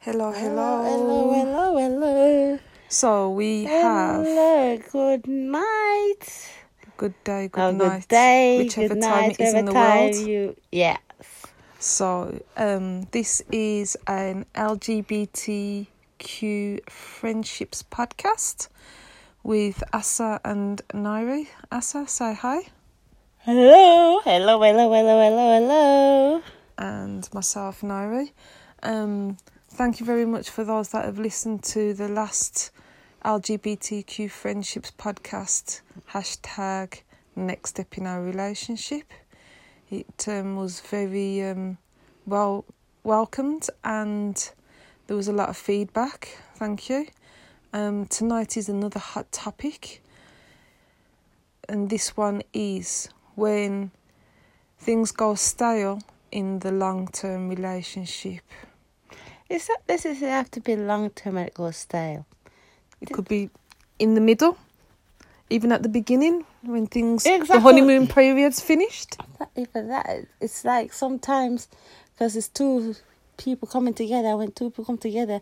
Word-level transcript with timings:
Hello, 0.00 0.32
Hello, 0.32 0.82
hello. 0.82 1.32
hello, 1.34 1.76
hello. 1.76 2.58
So 2.88 3.30
we 3.30 3.64
have 3.64 4.24
Hello, 4.24 4.78
good 4.90 5.26
night. 5.28 6.50
good 6.96 7.12
day, 7.24 7.48
good 7.48 7.60
Oh, 7.62 7.70
night, 7.70 8.00
good 8.00 8.08
day, 8.08 8.58
whichever 8.58 8.88
good 8.94 9.02
time 9.02 9.10
night, 9.28 9.32
it 9.32 9.40
is 9.44 9.52
in 9.54 9.66
the 9.66 9.74
world. 9.74 10.14
you, 10.14 10.56
yes. 10.72 10.98
So 11.78 12.40
um, 12.56 13.02
this 13.12 13.42
is 13.52 13.96
an 14.06 14.46
LGBTQ 14.54 15.86
friendships 16.88 17.82
podcast 17.82 18.68
with 19.42 19.82
Asa 19.92 20.40
and 20.44 20.80
Nairi. 20.94 21.48
Asa, 21.70 22.06
say 22.06 22.32
hi, 22.34 22.60
Hello, 23.40 24.20
hello, 24.24 24.60
hello, 24.62 24.90
hello, 24.92 25.20
hello, 25.20 25.60
hello. 25.60 26.42
and 26.78 27.28
myself, 27.34 27.82
Nairi. 27.82 28.32
Um, 28.82 29.36
thank 29.80 29.98
you 29.98 30.04
very 30.04 30.26
much 30.26 30.50
for 30.50 30.62
those 30.62 30.90
that 30.90 31.06
have 31.06 31.18
listened 31.18 31.62
to 31.62 31.94
the 31.94 32.06
last 32.06 32.70
LGBTQ 33.24 34.30
friendships 34.30 34.92
podcast. 34.98 35.80
Hashtag 36.12 37.00
next 37.34 37.70
step 37.70 37.96
in 37.96 38.06
our 38.06 38.20
relationship. 38.20 39.10
It 39.90 40.28
um, 40.28 40.56
was 40.56 40.80
very 40.80 41.42
um, 41.44 41.78
well 42.26 42.66
welcomed 43.04 43.70
and 43.82 44.50
there 45.06 45.16
was 45.16 45.28
a 45.28 45.32
lot 45.32 45.48
of 45.48 45.56
feedback. 45.56 46.36
Thank 46.56 46.90
you. 46.90 47.06
Um, 47.72 48.04
tonight 48.04 48.58
is 48.58 48.68
another 48.68 49.00
hot 49.00 49.32
topic, 49.32 50.02
and 51.70 51.88
this 51.88 52.18
one 52.18 52.42
is 52.52 53.08
when 53.34 53.92
things 54.78 55.10
go 55.10 55.36
stale 55.36 56.02
in 56.30 56.58
the 56.58 56.70
long 56.70 57.08
term 57.08 57.48
relationship. 57.48 58.42
It's 59.50 59.68
not 59.68 59.80
necessarily 59.88 60.30
have 60.30 60.50
to 60.52 60.60
be 60.60 60.76
long 60.76 61.10
term 61.10 61.36
and 61.36 61.48
it 61.48 61.54
goes 61.54 61.76
stale. 61.76 62.24
It 63.00 63.10
could 63.10 63.26
be 63.26 63.50
in 63.98 64.14
the 64.14 64.20
middle, 64.20 64.56
even 65.50 65.72
at 65.72 65.82
the 65.82 65.88
beginning 65.88 66.44
when 66.62 66.86
things 66.86 67.26
exactly. 67.26 67.56
the 67.56 67.60
honeymoon 67.60 68.06
period's 68.06 68.60
finished. 68.60 69.16
Not 69.40 69.50
even 69.56 69.88
that. 69.88 70.26
It's 70.40 70.64
like 70.64 70.92
sometimes, 70.92 71.66
because 72.14 72.36
it's 72.36 72.46
two 72.46 72.94
people 73.38 73.66
coming 73.66 73.92
together, 73.92 74.36
when 74.36 74.52
two 74.52 74.70
people 74.70 74.84
come 74.84 74.98
together, 74.98 75.40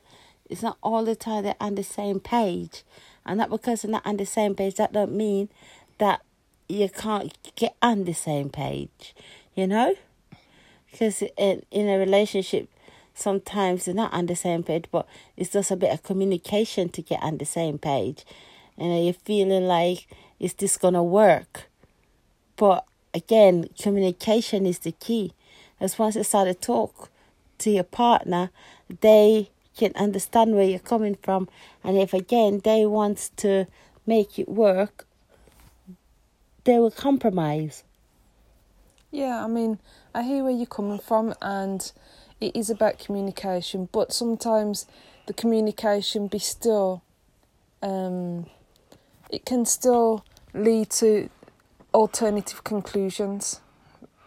it's 0.48 0.62
not 0.62 0.78
all 0.83 1.05
the 1.05 1.15
time 1.15 1.43
they're 1.43 1.55
on 1.61 1.75
the 1.75 1.83
same 1.83 2.19
page. 2.19 2.84
And 3.27 3.37
not 3.37 3.50
because 3.50 3.83
they're 3.83 3.91
not 3.91 4.06
on 4.06 4.17
the 4.17 4.25
same 4.25 4.55
page, 4.55 4.77
that 4.77 4.95
don't 4.95 5.12
mean 5.12 5.50
that 5.98 6.22
you 6.67 6.89
can't 6.89 7.37
get 7.56 7.77
on 7.83 8.05
the 8.05 8.15
same 8.15 8.48
page, 8.48 9.15
you 9.55 9.67
know? 9.67 9.97
Because 10.91 11.22
in, 11.37 11.62
in 11.70 11.89
a 11.91 11.98
relationship, 11.98 12.70
sometimes 13.19 13.84
they're 13.84 13.94
not 13.94 14.12
on 14.12 14.27
the 14.27 14.36
same 14.36 14.62
page, 14.62 14.84
but 14.91 15.06
it's 15.36 15.50
just 15.50 15.70
a 15.70 15.77
bit 15.77 15.92
of 15.92 16.02
communication 16.02 16.88
to 16.91 17.02
get 17.02 17.22
on 17.22 17.38
the 17.38 17.44
same 17.44 17.78
page. 17.78 18.25
You 18.77 18.88
know, 18.88 19.02
you're 19.02 19.12
feeling 19.12 19.66
like, 19.66 20.06
is 20.38 20.55
this 20.55 20.77
to 20.78 21.02
work? 21.02 21.69
But 22.56 22.84
again, 23.12 23.69
communication 23.80 24.66
is 24.66 24.80
the 24.80 24.92
key. 24.92 25.33
As 25.80 25.98
once 25.98 26.16
you 26.16 26.25
start 26.25 26.48
to 26.48 26.55
talk 26.55 27.10
to 27.58 27.70
your 27.70 27.84
partner, 27.84 28.50
they 29.00 29.50
can 29.77 29.92
understand 29.97 30.55
where 30.55 30.64
you're 30.64 30.78
coming 30.78 31.16
from. 31.22 31.48
And 31.82 31.98
if 31.98 32.12
again 32.12 32.60
they 32.62 32.86
want 32.86 33.30
to 33.38 33.66
make 34.06 34.38
it 34.38 34.48
work, 34.48 35.06
they 36.64 36.78
will 36.78 36.91
compromise. 36.91 37.84
Yeah, 39.10 39.42
I 39.42 39.48
mean, 39.48 39.78
I 40.14 40.22
hear 40.22 40.42
where 40.42 40.53
you're 40.53 40.66
coming 40.66 40.98
from, 40.98 41.34
and 41.41 41.91
it 42.41 42.55
is 42.55 42.70
about 42.70 42.98
communication, 42.98 43.89
but 43.92 44.12
sometimes 44.12 44.86
the 45.27 45.33
communication 45.33 46.27
be 46.28 46.39
still, 46.39 47.03
um, 47.83 48.47
it 49.31 49.44
can 49.44 49.64
still 49.64 50.25
lead 50.55 50.91
to 50.91 51.28
alternative 51.94 52.65
conclusions. 52.65 53.60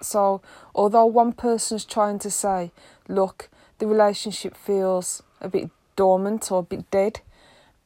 So, 0.01 0.41
although 0.75 1.05
one 1.05 1.33
person's 1.33 1.85
trying 1.85 2.19
to 2.19 2.31
say, 2.31 2.71
look, 3.07 3.49
the 3.79 3.87
relationship 3.87 4.57
feels 4.57 5.23
a 5.39 5.47
bit 5.47 5.69
dormant 5.95 6.51
or 6.51 6.59
a 6.59 6.63
bit 6.63 6.89
dead, 6.91 7.21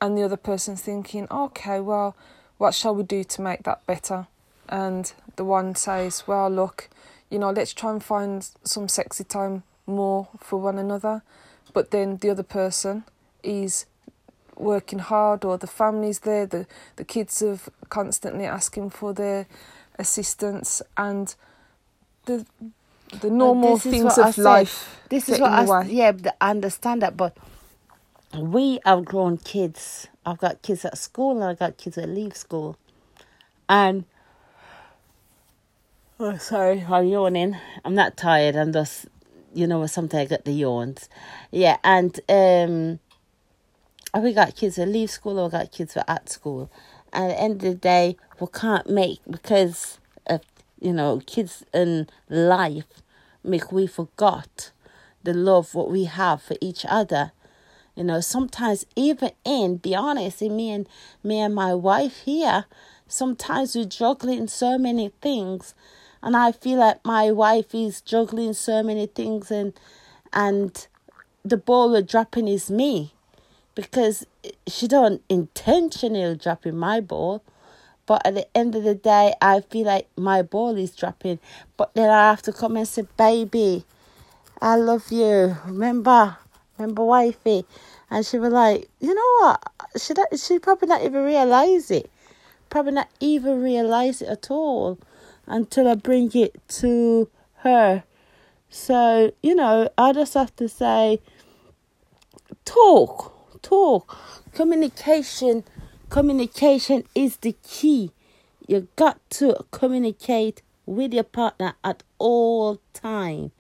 and 0.02 0.18
the 0.18 0.24
other 0.24 0.38
person's 0.38 0.82
thinking, 0.82 1.28
okay, 1.30 1.80
well, 1.80 2.16
what 2.58 2.74
shall 2.74 2.96
we 2.96 3.04
do 3.04 3.24
to 3.24 3.42
make 3.42 3.64
that 3.64 3.86
better? 3.86 4.28
And 4.68 5.12
the 5.36 5.46
one 5.46 5.76
says, 5.76 6.24
well, 6.26 6.50
look, 6.50 6.90
you 7.30 7.40
know, 7.40 7.52
let's 7.52 7.74
try 7.74 7.92
and 7.92 8.04
find 8.04 8.48
some 8.64 8.88
sexy 8.88 9.24
time 9.24 9.64
more 9.88 10.30
for 10.40 10.60
one 10.60 10.78
another. 10.78 11.24
But 11.74 11.92
then 11.92 12.18
the 12.18 12.30
other 12.32 12.44
person 12.44 13.04
is 13.44 13.86
working 14.58 15.00
hard, 15.00 15.46
or 15.46 15.58
the 15.58 15.68
family's 15.68 16.20
there, 16.20 16.46
the, 16.46 16.68
the 16.98 17.06
kids 17.06 17.42
are 17.44 17.60
constantly 17.90 18.46
asking 18.46 18.92
for 18.92 19.14
their 19.14 19.48
assistance, 20.00 20.82
and 20.98 21.36
the 22.26 22.46
the 23.22 23.30
normal 23.30 23.78
things 23.78 24.18
of 24.18 24.38
life 24.38 25.00
This 25.10 25.30
is 25.30 25.40
what 25.40 25.52
I 25.52 25.64
the 25.64 25.86
yeah, 25.88 26.12
I 26.42 26.52
understand 26.52 27.02
that, 27.04 27.18
but 27.18 27.38
we 28.38 28.80
have 28.86 29.06
grown 29.06 29.38
kids. 29.38 30.08
I've 30.26 30.40
got 30.40 30.62
kids 30.62 30.86
at 30.86 30.98
school 30.98 31.34
and 31.42 31.44
I 31.44 31.54
got 31.56 31.78
kids 31.78 31.98
that 31.98 32.10
leave 32.10 32.36
school, 32.38 32.78
and 33.70 34.06
oh, 36.20 36.38
sorry, 36.38 36.86
I'm 36.90 37.06
yawning. 37.08 37.58
I'm 37.86 37.96
not 37.96 38.18
tired. 38.18 38.56
I'm 38.56 38.74
just, 38.74 39.08
you 39.56 39.68
know, 39.68 39.86
sometimes 39.88 40.26
I 40.26 40.26
get 40.26 40.46
the 40.46 40.52
yawns. 40.52 41.10
Yeah, 41.52 41.78
and 41.84 42.20
um, 42.30 43.00
we 44.22 44.34
got 44.34 44.56
kids 44.56 44.76
that 44.76 44.88
leave 44.88 45.10
school 45.10 45.40
or 45.40 45.46
we 45.46 45.52
got 45.52 45.72
kids 45.72 45.94
that 45.94 46.10
are 46.10 46.16
at 46.16 46.30
school, 46.30 46.70
and 47.14 47.32
at 47.32 47.36
the 47.36 47.42
end 47.42 47.54
of 47.56 47.62
the 47.62 47.76
day, 47.76 48.18
we 48.40 48.48
can't 48.48 48.90
make 48.90 49.20
because 49.30 50.00
of 50.28 50.42
you 50.80 50.94
know 50.94 51.22
kids 51.26 51.64
in 51.74 52.08
life 52.30 53.02
make 53.44 53.72
we 53.72 53.88
forgot 53.88 54.72
the 55.24 55.34
love 55.34 55.74
what 55.74 55.90
we 55.90 56.06
have 56.06 56.42
for 56.42 56.56
each 56.62 56.86
other. 56.88 57.32
You 57.96 58.04
know, 58.04 58.20
sometimes 58.20 58.86
even 58.96 59.32
in 59.46 59.78
be 59.78 59.96
honest, 59.96 60.42
in 60.42 60.56
me 60.56 60.72
and 60.72 60.88
me 61.24 61.40
and 61.40 61.56
my 61.56 61.74
wife 61.74 62.18
here, 62.26 62.66
sometimes 63.08 63.76
we're 63.76 63.86
juggling 63.86 64.48
so 64.48 64.78
many 64.78 65.14
things 65.22 65.74
and 66.22 66.36
I 66.36 66.52
feel 66.52 66.80
like 66.80 67.04
my 67.06 67.32
wife 67.32 67.74
is 67.74 68.02
juggling 68.02 68.54
so 68.54 68.82
many 68.84 69.08
things 69.08 69.52
and 69.52 69.74
and 70.34 70.88
the 71.44 71.58
ball 71.58 71.92
we're 71.92 72.02
dropping 72.02 72.48
is 72.48 72.70
me. 72.70 73.14
Because 73.76 74.26
she 74.68 74.88
don't 74.88 75.22
intentionally 75.28 76.36
dropping 76.38 76.78
my 76.78 77.02
ball 77.02 77.44
but 78.06 78.26
at 78.26 78.36
the 78.36 78.58
end 78.58 78.76
of 78.76 78.84
the 78.84 78.96
day 78.96 79.34
i 79.42 79.60
feel 79.60 79.86
like 79.86 80.08
my 80.16 80.42
ball 80.42 80.78
is 80.78 80.96
dropping. 80.96 81.40
But 81.76 81.94
then 81.94 82.10
i 82.10 82.30
have 82.30 82.42
to 82.44 82.54
come 82.54 82.78
and 82.78 82.88
say 82.88 83.06
baby 83.18 83.86
i 84.62 84.76
love 84.76 85.12
you. 85.12 85.58
Remember 85.66 86.38
remember 86.78 87.04
wifey? 87.04 87.66
And 88.10 88.26
she 88.26 88.38
was 88.40 88.54
like 88.54 88.90
you 89.00 89.14
know 89.14 89.32
what? 89.42 89.72
She 89.98 90.14
she 90.38 90.60
probably 90.60 90.88
not 90.88 91.04
even 91.04 91.24
realize 91.24 91.92
it. 91.92 92.10
Probably 92.70 92.94
not 92.94 93.10
even 93.20 93.62
realize 93.62 94.22
it 94.22 94.30
at 94.30 94.50
all 94.50 94.98
until 95.48 95.88
i 95.88 95.96
bring 95.96 96.32
it 96.34 96.56
to 96.68 97.30
her. 97.58 98.04
So 98.70 99.32
you 99.42 99.56
know 99.56 99.90
i 99.98 100.14
just 100.14 100.34
have 100.34 100.56
to 100.58 100.68
say 100.68 101.22
talk 102.64 103.34
talk. 103.62 104.18
Communication 104.54 105.64
communication 106.10 107.04
is 107.14 107.38
the 107.38 107.56
key. 107.64 108.12
You 108.68 108.88
got 108.96 109.20
to 109.32 109.66
communicate 109.72 110.62
with 110.86 111.14
your 111.14 111.24
partner 111.24 111.74
at 111.84 112.04
all 112.18 112.80
time. 112.94 113.52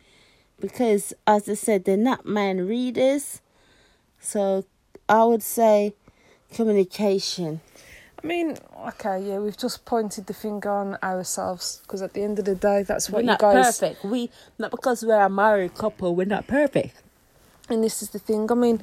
Because 0.60 1.14
as 1.28 1.50
i 1.50 1.54
said 1.54 1.86
they're 1.86 1.98
not 1.98 2.26
mind 2.26 2.68
readers. 2.68 3.42
So 4.20 4.66
i 5.08 5.24
would 5.24 5.44
say 5.44 5.94
communication 6.54 7.62
I 8.26 8.28
mean, 8.28 8.58
okay, 8.88 9.22
yeah, 9.22 9.38
we've 9.38 9.56
just 9.56 9.86
pointed 9.86 10.26
the 10.26 10.34
finger 10.34 10.72
on 10.72 10.98
ourselves 11.04 11.82
because 11.84 12.02
at 12.02 12.14
the 12.14 12.24
end 12.24 12.40
of 12.40 12.46
the 12.46 12.56
day, 12.56 12.82
that's 12.82 13.08
what 13.08 13.18
we're 13.18 13.22
you 13.22 13.28
not 13.28 13.40
guys. 13.40 13.80
perfect 13.80 14.04
we 14.04 14.32
not 14.58 14.72
because 14.72 15.06
we're 15.06 15.22
a 15.22 15.30
married 15.30 15.76
couple 15.76 16.16
we're 16.16 16.26
not 16.26 16.48
perfect 16.48 17.04
And 17.70 17.84
this 17.84 18.02
is 18.02 18.10
the 18.10 18.18
thing. 18.18 18.52
I 18.52 18.56
mean, 18.56 18.82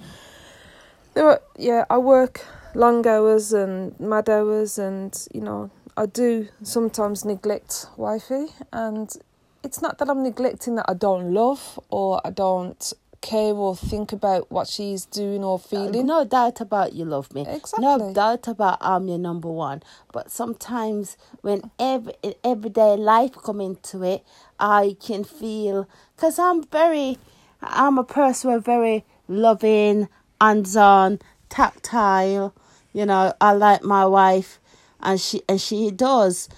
there 1.14 1.26
are 1.26 1.42
yeah, 1.58 1.86
I 1.90 1.98
work 1.98 2.46
long 2.76 3.04
hours 3.04 3.52
and 3.52 3.98
mad 3.98 4.30
hours, 4.30 4.78
and 4.78 5.12
you 5.34 5.40
know, 5.40 5.70
I 5.96 6.06
do 6.06 6.46
sometimes 6.62 7.24
neglect 7.24 7.86
wifey, 7.96 8.46
and 8.72 9.12
it's 9.64 9.82
not 9.82 9.98
that 9.98 10.08
I'm 10.08 10.22
neglecting 10.22 10.76
that 10.76 10.86
I 10.88 10.94
don't 10.94 11.34
love 11.34 11.80
or 11.90 12.20
I 12.24 12.30
don't 12.30 12.92
care 13.22 13.54
or 13.54 13.74
think 13.74 14.12
about 14.12 14.50
what 14.50 14.68
she's 14.68 15.06
doing 15.06 15.42
or 15.42 15.54
uh, 15.54 15.58
feeling. 15.58 16.06
No 16.06 16.24
doubt 16.24 16.60
about 16.60 16.92
you 16.92 17.04
love 17.06 17.32
me. 17.32 17.46
Exactly. 17.48 17.82
No 17.82 18.12
doubt 18.12 18.48
about 18.48 18.78
I'm 18.80 19.08
your 19.08 19.18
number 19.18 19.48
one. 19.48 19.82
But 20.12 20.30
sometimes 20.30 21.16
when 21.40 21.70
every 21.78 22.12
everyday 22.44 22.96
life 22.96 23.32
come 23.32 23.60
into 23.60 24.02
it, 24.02 24.24
I 24.60 24.96
can 25.00 25.24
feel 25.24 25.88
because 26.14 26.38
I'm 26.38 26.64
very, 26.64 27.16
I'm 27.62 27.96
a 27.96 28.04
person 28.04 28.50
who 28.50 28.60
very 28.60 29.04
loving, 29.28 30.08
hands 30.40 30.76
on, 30.76 31.20
tactile. 31.48 32.54
You 32.92 33.06
know, 33.06 33.32
I 33.40 33.52
like 33.52 33.82
my 33.82 34.04
wife, 34.04 34.60
and 35.00 35.18
she 35.18 35.42
and 35.48 35.60
she 35.60 35.90
does 35.90 36.48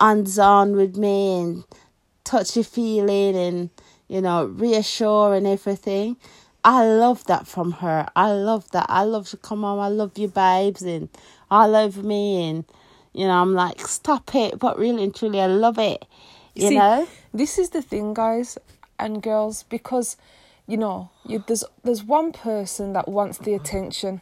hands 0.00 0.38
on 0.38 0.74
with 0.74 0.96
me 0.96 1.40
and 1.40 1.64
touchy 2.24 2.62
feeling 2.62 3.36
and 3.36 3.70
you 4.12 4.20
know 4.20 4.44
reassure 4.44 5.34
and 5.34 5.46
everything. 5.46 6.16
I 6.62 6.84
love 6.84 7.24
that 7.24 7.46
from 7.46 7.72
her. 7.72 8.06
I 8.14 8.30
love 8.30 8.70
that. 8.72 8.86
I 8.88 9.04
love 9.04 9.28
to 9.30 9.38
come 9.38 9.64
on. 9.64 9.78
I 9.78 9.88
love 9.88 10.16
you, 10.18 10.28
babes, 10.28 10.82
and 10.82 11.08
all 11.50 11.74
over 11.74 12.02
me, 12.02 12.48
and 12.48 12.64
you 13.14 13.26
know 13.26 13.40
I'm 13.40 13.54
like, 13.54 13.80
stop 13.80 14.34
it. 14.34 14.58
But 14.58 14.78
really 14.78 15.02
and 15.04 15.14
truly, 15.14 15.40
I 15.40 15.46
love 15.46 15.78
it. 15.78 16.04
You 16.54 16.68
See, 16.68 16.78
know. 16.78 17.08
this 17.32 17.58
is 17.58 17.70
the 17.70 17.80
thing, 17.80 18.12
guys 18.12 18.58
and 18.98 19.22
girls, 19.22 19.62
because 19.64 20.18
you 20.66 20.76
know 20.76 21.08
you, 21.26 21.42
there's 21.46 21.64
there's 21.82 22.04
one 22.04 22.32
person 22.32 22.92
that 22.92 23.08
wants 23.08 23.38
the 23.38 23.54
attention, 23.54 24.20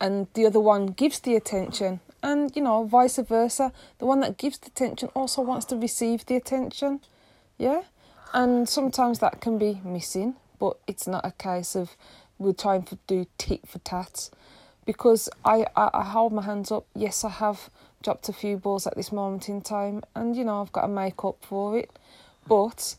and 0.00 0.28
the 0.34 0.46
other 0.46 0.60
one 0.60 0.86
gives 0.86 1.18
the 1.18 1.34
attention, 1.34 1.98
and 2.22 2.54
you 2.54 2.62
know 2.62 2.84
vice 2.84 3.18
versa. 3.18 3.72
The 3.98 4.06
one 4.06 4.20
that 4.20 4.38
gives 4.38 4.58
the 4.58 4.68
attention 4.68 5.08
also 5.16 5.42
wants 5.42 5.66
to 5.66 5.76
receive 5.76 6.26
the 6.26 6.36
attention, 6.36 7.00
yeah, 7.58 7.82
and 8.34 8.68
sometimes 8.68 9.18
that 9.20 9.40
can 9.40 9.58
be 9.58 9.80
missing, 9.84 10.36
but 10.58 10.78
it's 10.86 11.06
not 11.06 11.24
a 11.26 11.32
case 11.32 11.76
of 11.76 11.96
we're 12.38 12.52
trying 12.52 12.84
to 12.84 12.98
do 13.06 13.26
tit 13.38 13.66
for 13.66 13.78
tat, 13.80 14.30
because 14.86 15.28
I, 15.44 15.66
I 15.76 15.90
I 15.94 16.04
hold 16.04 16.32
my 16.32 16.42
hands 16.42 16.72
up. 16.72 16.86
Yes, 16.94 17.24
I 17.24 17.30
have 17.30 17.70
dropped 18.02 18.28
a 18.28 18.32
few 18.32 18.56
balls 18.56 18.86
at 18.86 18.96
this 18.96 19.12
moment 19.12 19.48
in 19.48 19.60
time, 19.62 20.02
and 20.14 20.36
you 20.36 20.44
know 20.44 20.62
I've 20.62 20.72
got 20.72 20.82
to 20.82 20.88
make 20.88 21.24
up 21.24 21.36
for 21.42 21.78
it, 21.78 21.90
but 22.48 22.96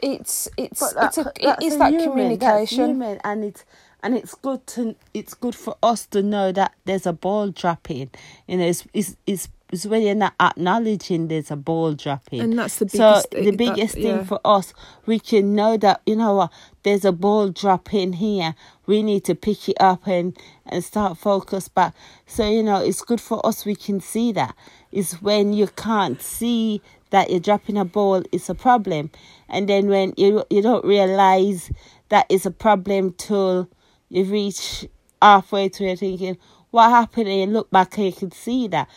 it's 0.00 0.48
it's 0.56 0.80
But 0.80 0.94
that, 0.94 1.06
it's 1.06 1.18
a, 1.18 1.32
it 1.40 1.56
is 1.62 1.76
a 1.76 1.78
that 1.78 1.90
human, 1.90 2.10
communication. 2.10 2.78
human, 2.86 3.20
and 3.24 3.44
it's 3.44 3.64
and 4.02 4.16
it's 4.16 4.34
good 4.34 4.66
to 4.68 4.96
it's 5.14 5.34
good 5.34 5.54
for 5.54 5.76
us 5.82 6.06
to 6.08 6.22
know 6.22 6.52
that 6.52 6.74
there's 6.84 7.06
a 7.06 7.12
ball 7.12 7.50
dropping. 7.50 8.10
You 8.46 8.58
know, 8.58 8.66
it's 8.66 8.86
it's 8.94 9.16
it's, 9.26 9.48
it's 9.76 9.86
when 9.86 10.02
you're 10.02 10.14
not 10.14 10.34
acknowledging 10.40 11.28
there's 11.28 11.50
a 11.50 11.56
ball 11.56 11.92
dropping. 11.92 12.40
And 12.40 12.58
that's 12.58 12.78
the 12.78 12.88
so 12.88 12.98
biggest 12.98 13.30
the 13.30 13.36
thing 13.36 13.44
that- 13.44 13.56
biggest 13.58 13.94
thing 13.94 14.04
yeah. 14.06 14.24
for 14.24 14.40
us, 14.44 14.72
we 15.04 15.18
can 15.18 15.54
know 15.54 15.76
that 15.76 16.00
you 16.06 16.16
know 16.16 16.34
what 16.34 16.52
there's 16.82 17.04
a 17.04 17.12
ball 17.12 17.50
dropping 17.50 18.14
here. 18.14 18.54
We 18.86 19.02
need 19.02 19.24
to 19.26 19.34
pick 19.34 19.68
it 19.68 19.76
up 19.78 20.06
and 20.06 20.36
and 20.64 20.82
start 20.82 21.18
focus 21.18 21.68
back. 21.68 21.94
So 22.26 22.48
you 22.48 22.62
know, 22.62 22.82
it's 22.82 23.02
good 23.02 23.20
for 23.20 23.44
us. 23.46 23.66
We 23.66 23.76
can 23.76 24.00
see 24.00 24.32
that. 24.32 24.56
It's 24.92 25.20
when 25.20 25.52
you 25.52 25.66
can't 25.68 26.20
see 26.22 26.80
that 27.10 27.30
you're 27.30 27.40
dropping 27.40 27.76
a 27.76 27.84
ball, 27.84 28.22
it's 28.32 28.48
a 28.48 28.54
problem. 28.54 29.10
And 29.48 29.68
then 29.68 29.88
when 29.88 30.14
you 30.16 30.44
you 30.48 30.62
don't 30.62 30.84
realize 30.84 31.70
that 32.08 32.26
it's 32.28 32.46
a 32.46 32.50
problem 32.50 33.12
till 33.12 33.68
you 34.08 34.24
reach 34.24 34.86
halfway 35.20 35.68
to 35.68 35.84
it 35.84 35.98
thinking, 35.98 36.38
what 36.70 36.90
happened? 36.90 37.28
And 37.28 37.40
you 37.40 37.46
look 37.46 37.70
back 37.70 37.96
and 37.96 38.06
you 38.06 38.12
can 38.12 38.30
see 38.30 38.68
that. 38.68 38.88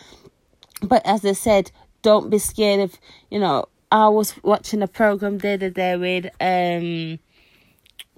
But 0.81 1.05
as 1.05 1.25
I 1.25 1.33
said, 1.33 1.71
don't 2.01 2.29
be 2.29 2.39
scared 2.39 2.79
of, 2.79 2.97
you 3.29 3.39
know, 3.39 3.67
I 3.91 4.07
was 4.07 4.35
watching 4.43 4.81
a 4.81 4.87
program 4.87 5.39
the 5.39 5.53
other 5.53 5.69
day 5.69 5.95
with 5.97 6.25
um, 6.39 7.19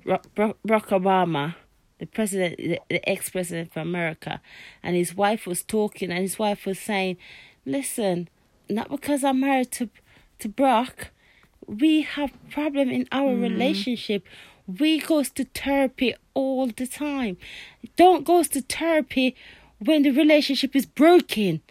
Barack 0.06 0.56
Barack 0.68 0.88
Obama, 0.90 1.56
the 2.00 2.06
president, 2.06 2.58
the, 2.58 2.80
the 2.90 3.10
ex-president 3.10 3.72
of 3.72 3.82
America, 3.82 4.42
and 4.84 4.96
his 4.96 5.16
wife 5.16 5.48
was 5.48 5.64
talking, 5.64 6.12
and 6.12 6.20
his 6.20 6.38
wife 6.38 6.66
was 6.66 6.78
saying, 6.78 7.18
"Listen, 7.66 8.28
not 8.70 8.90
because 8.90 9.24
I'm 9.24 9.40
married 9.40 9.72
to 9.74 9.90
to 10.40 10.50
Brock, 10.50 11.12
we 11.68 12.02
have 12.02 12.32
problem 12.50 12.90
in 12.90 13.08
our 13.12 13.34
relationship. 13.36 14.26
We 14.68 15.00
goes 15.00 15.30
to 15.32 15.46
therapy 15.46 16.16
all 16.34 16.68
the 16.68 16.88
time. 16.88 17.38
Don't 17.96 18.26
goes 18.26 18.50
to 18.50 18.62
therapy 18.62 19.36
when 19.80 20.04
the 20.04 20.12
relationship 20.12 20.76
is 20.76 20.86
broken. 20.86 21.62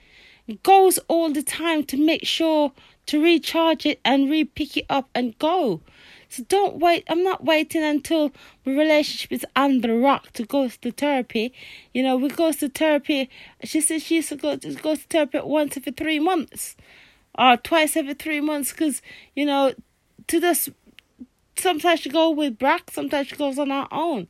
Goes 0.63 0.99
all 1.09 1.31
the 1.31 1.43
time 1.43 1.85
to 1.85 1.97
make 1.97 2.27
sure 2.27 2.73
to 3.07 3.23
recharge 3.23 3.87
it 3.87 4.01
and 4.05 4.31
re-pick 4.31 4.77
it 4.77 4.87
up 4.89 5.09
and 5.15 5.39
go. 5.39 5.81
So 6.29 6.45
don't 6.45 6.77
wait. 6.77 7.05
I'm 7.09 7.25
not 7.25 7.45
waiting 7.45 7.83
until 7.83 8.31
the 8.65 8.73
relationship 8.73 9.33
is 9.33 9.45
under 9.57 9.99
rock 9.99 10.31
to 10.33 10.45
go 10.45 10.69
to 10.69 10.93
therapy. 10.93 11.53
You 11.93 12.05
know, 12.05 12.17
we 12.17 12.29
go 12.29 12.53
to 12.53 12.69
therapy. 12.69 13.29
She 13.65 13.81
says 13.81 14.05
she 14.05 14.17
used 14.17 14.29
to 14.29 14.37
go 14.37 14.57
to, 14.57 14.75
goes 14.75 15.01
to 15.01 15.07
therapy 15.09 15.41
once 15.41 15.77
every 15.77 15.93
three 15.93 16.21
months 16.21 16.77
or 17.37 17.57
twice 17.57 17.97
every 17.97 18.15
three 18.15 18.41
months 18.41 18.71
because, 18.71 19.03
you 19.35 19.45
know, 19.45 19.75
to 20.29 20.41
just 20.41 20.71
sometimes 21.57 22.01
she 22.01 22.11
goes 22.11 22.37
with 22.37 22.59
Brack, 22.59 22.91
sometimes 22.91 23.29
she 23.29 23.37
goes 23.37 23.59
on 23.59 23.71
her 23.71 23.89
own 23.91 24.29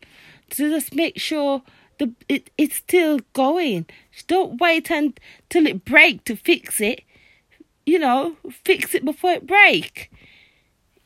to 0.50 0.70
just 0.70 0.94
make 0.94 1.18
sure 1.18 1.62
the 2.00 2.10
it 2.28 2.50
it's 2.58 2.76
still 2.76 3.20
going. 3.32 3.86
Don't 4.26 4.60
wait 4.60 4.90
until 4.90 5.66
it 5.66 5.84
break 5.84 6.24
to 6.24 6.34
fix 6.36 6.80
it. 6.80 7.02
You 7.86 7.98
know, 7.98 8.36
fix 8.64 8.94
it 8.94 9.04
before 9.04 9.32
it 9.32 9.46
break. 9.46 10.10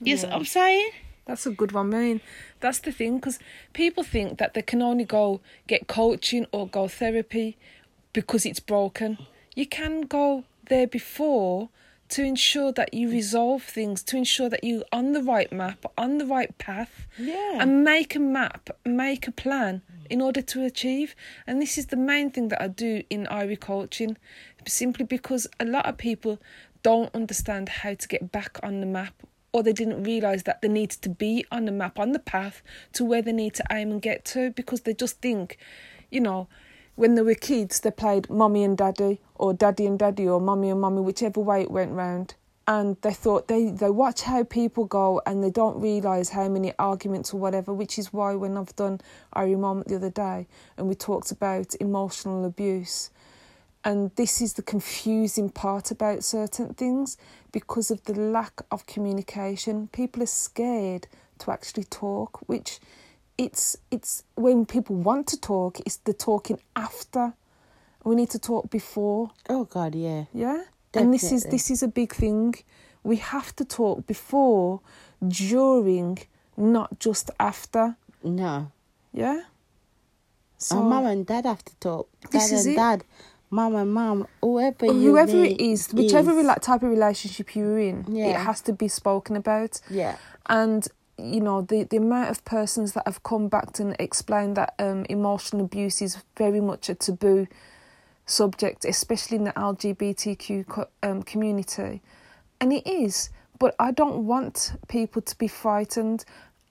You 0.01 0.17
see 0.17 0.27
what 0.27 0.33
Yeah. 0.33 0.39
I'm 0.39 0.45
saying? 0.45 0.91
That's 1.27 1.47
a 1.47 1.51
good 1.51 1.73
one. 1.73 1.93
I 1.95 1.99
mean, 1.99 2.21
that's 2.61 2.81
the 2.81 2.93
thing 2.93 3.17
because 3.17 3.39
people 3.73 4.03
think 4.05 4.39
that 4.39 4.53
they 4.55 4.63
can 4.63 4.83
only 4.83 5.05
go 5.05 5.41
get 5.67 5.87
coaching 5.87 6.47
or 6.53 6.67
go 6.69 6.89
therapy 6.89 7.57
because 8.13 8.45
it's 8.45 8.61
broken. 8.61 9.19
You 9.55 9.67
can 9.67 10.03
go 10.03 10.45
there 10.69 10.87
before 10.87 11.71
to 12.11 12.23
ensure 12.23 12.71
that 12.73 12.93
you 12.93 13.09
resolve 13.11 13.63
things, 13.63 14.03
to 14.05 14.17
ensure 14.19 14.51
that 14.51 14.63
you're 14.63 14.85
on 14.93 15.13
the 15.13 15.23
right 15.23 15.51
map, 15.51 15.87
on 15.97 16.19
the 16.19 16.27
right 16.27 16.57
path, 16.59 17.07
Yeah. 17.19 17.57
and 17.63 17.83
make 17.83 18.15
a 18.15 18.21
map, 18.21 18.69
make 18.85 19.27
a 19.27 19.33
plan 19.33 19.81
in 20.11 20.21
order 20.21 20.43
to 20.43 20.65
achieve. 20.65 21.15
And 21.47 21.61
this 21.61 21.79
is 21.79 21.87
the 21.87 21.97
main 21.97 22.31
thing 22.31 22.49
that 22.49 22.63
I 22.63 22.69
do 22.69 23.03
in 23.11 23.27
Irie 23.27 23.61
coaching, 23.61 24.17
simply 24.67 25.05
because 25.05 25.47
a 25.61 25.65
lot 25.65 25.87
of 25.87 25.97
people 25.97 26.41
don't 26.83 27.15
understand 27.15 27.69
how 27.69 27.95
to 27.95 28.09
get 28.09 28.31
back 28.31 28.59
on 28.63 28.81
the 28.81 28.87
map 28.87 29.23
or 29.53 29.63
they 29.63 29.73
didn't 29.73 30.03
realize 30.03 30.43
that 30.43 30.61
they 30.63 30.69
need 30.69 30.91
to 30.91 31.09
be 31.09 31.47
on 31.53 31.65
the 31.65 31.73
map, 31.73 31.99
on 31.99 32.11
the 32.11 32.19
path 32.19 32.61
to 32.93 33.05
where 33.05 33.23
they 33.23 33.33
need 33.33 33.55
to 33.55 33.65
aim 33.71 33.93
and 33.93 34.03
get 34.03 34.25
to 34.25 34.51
because 34.51 34.81
they 34.81 34.93
just 34.93 35.21
think, 35.21 35.57
you 36.11 36.21
know, 36.21 36.49
when 36.97 37.15
they 37.15 37.23
were 37.23 37.35
kids, 37.35 37.81
they 37.81 37.91
played 37.91 38.29
mommy 38.29 38.65
and 38.65 38.77
daddy, 38.77 39.21
or 39.37 39.55
daddy 39.55 39.87
and 39.87 39.99
daddy, 39.99 40.29
or 40.29 40.41
mommy 40.41 40.71
and 40.71 40.81
mommy, 40.81 41.01
whichever 41.01 41.41
way 41.41 41.63
it 41.63 41.71
went 41.71 41.93
round. 41.93 42.35
And 42.67 42.97
they 43.03 43.13
thought 43.13 43.49
they, 43.49 43.71
they 43.71 43.91
watch 43.91 44.23
how 44.23 44.43
people 44.43 44.87
go 44.87 45.21
and 45.27 45.45
they 45.45 45.51
don't 45.51 45.79
realise 45.81 46.31
how 46.31 46.49
many 46.49 46.73
arguments 46.79 47.35
or 47.35 47.39
whatever, 47.39 47.75
which 47.75 47.99
is 47.99 48.13
why 48.13 48.35
when 48.35 48.57
I've 48.57 48.75
done 48.75 49.01
Irie 49.37 49.59
Moment 49.59 49.89
the 49.89 49.97
other 49.97 50.11
day 50.11 50.47
and 50.79 50.89
we 50.89 50.95
talked 50.95 51.31
about 51.31 51.75
emotional 51.79 52.45
abuse, 52.47 53.11
and 53.85 54.11
this 54.17 54.41
is 54.41 54.55
the 54.55 54.63
confusing 54.63 55.51
part 55.51 55.91
about 55.91 56.25
certain 56.25 56.73
things 56.73 57.19
because 57.53 57.91
of 57.91 58.03
the 58.05 58.15
lack 58.19 58.63
of 58.71 58.87
communication. 58.87 59.89
People 59.89 60.23
are 60.23 60.27
scared 60.27 61.07
to 61.41 61.51
actually 61.51 61.85
talk, 61.85 62.41
which 62.49 62.81
it's 63.37 63.77
it's 63.91 64.25
when 64.37 64.65
people 64.65 64.97
want 64.97 65.27
to 65.29 65.41
talk, 65.41 65.81
it's 65.81 65.97
the 65.97 66.15
talking 66.15 66.59
after. 66.75 67.35
We 68.05 68.15
need 68.17 68.31
to 68.31 68.39
talk 68.39 68.71
before, 68.71 69.31
Oh 69.49 69.65
God, 69.65 69.95
yeah. 69.95 70.25
yeah. 70.33 70.65
And 70.97 71.13
this 71.13 71.33
is 71.33 71.45
this 71.45 71.71
is 71.71 71.83
a 71.83 71.89
big 71.89 72.13
thing. 72.15 72.55
We 73.03 73.17
have 73.17 73.55
to 73.57 73.65
talk 73.65 74.07
before, 74.07 74.81
during, 75.27 76.19
not 76.57 76.99
just 76.99 77.31
after. 77.39 77.97
No. 78.23 78.71
Yeah. 79.13 79.43
So 80.59 80.79
oh, 80.79 80.83
mum 80.83 81.07
and 81.07 81.27
dad 81.27 81.45
have 81.45 81.65
to 81.65 81.77
talk. 81.77 82.09
Dad 82.23 82.31
This 82.33 82.53
is 82.53 82.67
and 82.67 82.75
it. 82.75 82.77
dad, 82.77 83.05
mum 83.51 83.75
and 83.75 83.93
mum, 83.93 84.27
whoever 84.41 84.87
you 84.87 85.11
whoever 85.11 85.45
it 85.45 85.61
is, 85.61 85.93
whichever 85.93 86.33
is. 86.33 86.47
rela- 86.47 86.61
type 86.61 86.83
of 86.83 86.91
relationship 86.91 87.55
you're 87.55 87.79
in, 87.79 88.17
it 88.17 88.37
has 88.37 88.61
to 88.63 88.73
be 88.73 88.89
spoken 88.89 89.37
about. 89.37 89.81
Yeah. 89.91 90.17
And 90.47 90.87
you 91.19 91.41
know 91.41 91.63
the 91.63 91.85
the 91.85 91.99
amount 91.99 92.31
of 92.31 92.45
persons 92.45 92.93
that 92.95 93.07
have 93.07 93.23
come 93.23 93.49
back 93.49 93.79
and 93.79 93.95
explained 93.99 94.57
that 94.57 94.75
um, 94.79 95.05
emotional 95.09 95.65
abuse 95.65 96.01
is 96.03 96.19
very 96.37 96.61
much 96.61 96.89
a 96.89 96.95
taboo 96.95 97.47
subject, 98.27 98.85
especially 98.85 99.37
in 99.37 99.45
the 99.45 99.53
LGBTQ 99.53 100.87
um, 101.03 101.23
community, 101.23 102.03
and 102.61 102.73
it 102.73 102.87
is. 102.87 103.31
But 103.59 103.75
I 103.79 103.93
don't 103.93 104.27
want 104.27 104.73
people 104.89 105.23
to 105.23 105.39
be 105.39 105.49
frightened. 105.49 106.25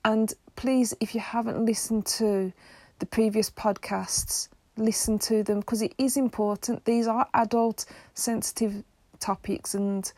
And 0.04 0.32
please, 0.56 0.94
if 1.00 1.14
you 1.14 1.20
haven't 1.20 1.64
listened 1.64 2.06
to 2.06 2.52
the 2.98 3.06
previous 3.06 3.50
podcasts, 3.50 4.48
listen 4.76 5.18
to 5.20 5.42
them 5.42 5.60
because 5.60 5.82
it 5.82 5.94
is 5.98 6.16
important. 6.16 6.84
These 6.84 7.06
are 7.06 7.28
adult 7.34 7.86
sensitive 8.14 8.84
topics 9.20 9.74
and 9.74 10.12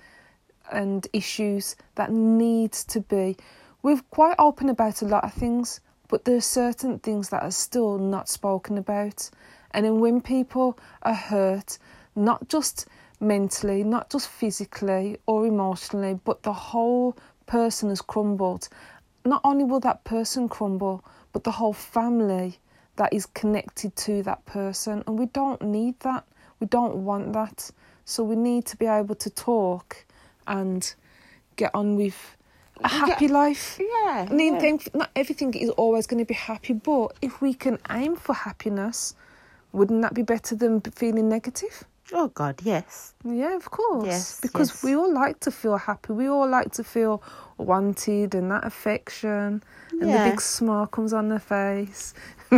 and 0.73 1.07
issues 1.13 1.77
that 1.95 2.11
need 2.11 2.73
to 2.73 3.01
be. 3.01 3.37
We're 3.83 4.01
quite 4.11 4.35
open 4.39 4.69
about 4.69 5.03
a 5.03 5.05
lot 5.05 5.23
of 5.23 5.33
things, 5.33 5.81
but 6.09 6.25
there 6.25 6.37
are 6.37 6.41
certain 6.41 6.99
things 6.99 7.29
that 7.29 7.43
are 7.43 7.53
still 7.53 7.99
not 7.99 8.29
spoken 8.29 8.79
about. 8.79 9.31
And 9.77 9.85
then 9.85 10.01
when 10.01 10.23
people 10.23 10.79
are 11.03 11.15
hurt, 11.15 11.79
not 12.17 12.49
just 12.49 12.87
mentally, 13.21 13.85
not 13.85 14.09
just 14.09 14.27
physically 14.27 15.19
or 15.27 15.47
emotionally, 15.47 16.19
but 16.25 16.43
the 16.43 16.53
whole 16.53 17.15
person 17.45 17.91
has 17.91 18.01
crumbled. 18.01 18.71
Not 19.27 19.43
only 19.45 19.65
will 19.65 19.81
that 19.81 20.03
person 20.05 20.49
crumble, 20.49 21.05
but 21.35 21.45
the 21.45 21.51
whole 21.51 21.75
family 21.75 22.59
that 22.97 23.13
is 23.13 23.27
connected 23.27 23.95
to 23.97 24.23
that 24.23 24.47
person. 24.47 25.05
And 25.07 25.19
we 25.19 25.27
don't 25.27 25.61
need 25.61 26.01
that. 26.01 26.25
We 26.59 26.67
don't 26.69 27.05
want 27.05 27.35
that. 27.35 27.71
So 28.07 28.25
we 28.25 28.35
need 28.35 28.65
to 28.67 28.79
be 28.79 28.87
able 28.87 29.17
to 29.17 29.29
talk 29.29 30.07
and 30.47 30.95
get 31.57 31.71
on 31.75 31.97
with 31.97 32.37
a 32.83 32.89
happy 32.89 33.29
life. 33.29 33.79
Yeah. 33.79 34.27
I 34.31 34.33
mean, 34.33 34.55
yeah. 34.55 34.61
think 34.61 34.95
not 34.95 35.11
everything 35.15 35.53
is 35.53 35.69
always 35.69 36.07
going 36.07 36.21
to 36.21 36.25
be 36.25 36.33
happy, 36.33 36.73
but 36.73 37.15
if 37.21 37.43
we 37.43 37.53
can 37.53 37.79
aim 37.91 38.17
for 38.17 38.35
happiness, 38.35 39.15
wouldn't 39.77 40.03
that 40.03 40.15
be 40.15 40.23
better 40.23 40.55
than 40.57 40.81
feeling 40.81 41.29
negative? 41.29 41.85
Oh 42.13 42.29
God, 42.29 42.61
yes. 42.63 43.15
Yeah, 43.25 43.57
of 43.57 43.71
course. 43.71 44.07
Yes, 44.07 44.41
because 44.41 44.71
yes. 44.71 44.85
we 44.85 44.95
all 44.95 45.13
like 45.13 45.41
to 45.41 45.51
feel 45.51 45.77
happy. 45.77 46.13
We 46.13 46.29
all 46.29 46.49
like 46.49 46.73
to 46.73 46.85
feel 46.85 47.23
wanted 47.59 48.35
and 48.35 48.51
that 48.53 48.65
affection, 48.65 49.63
and 49.91 50.09
Yeah. 50.11 50.25
the 50.25 50.31
big 50.31 50.41
smile 50.41 50.87
comes 50.87 51.13
on 51.13 51.29
their 51.29 51.41
face. 51.41 52.15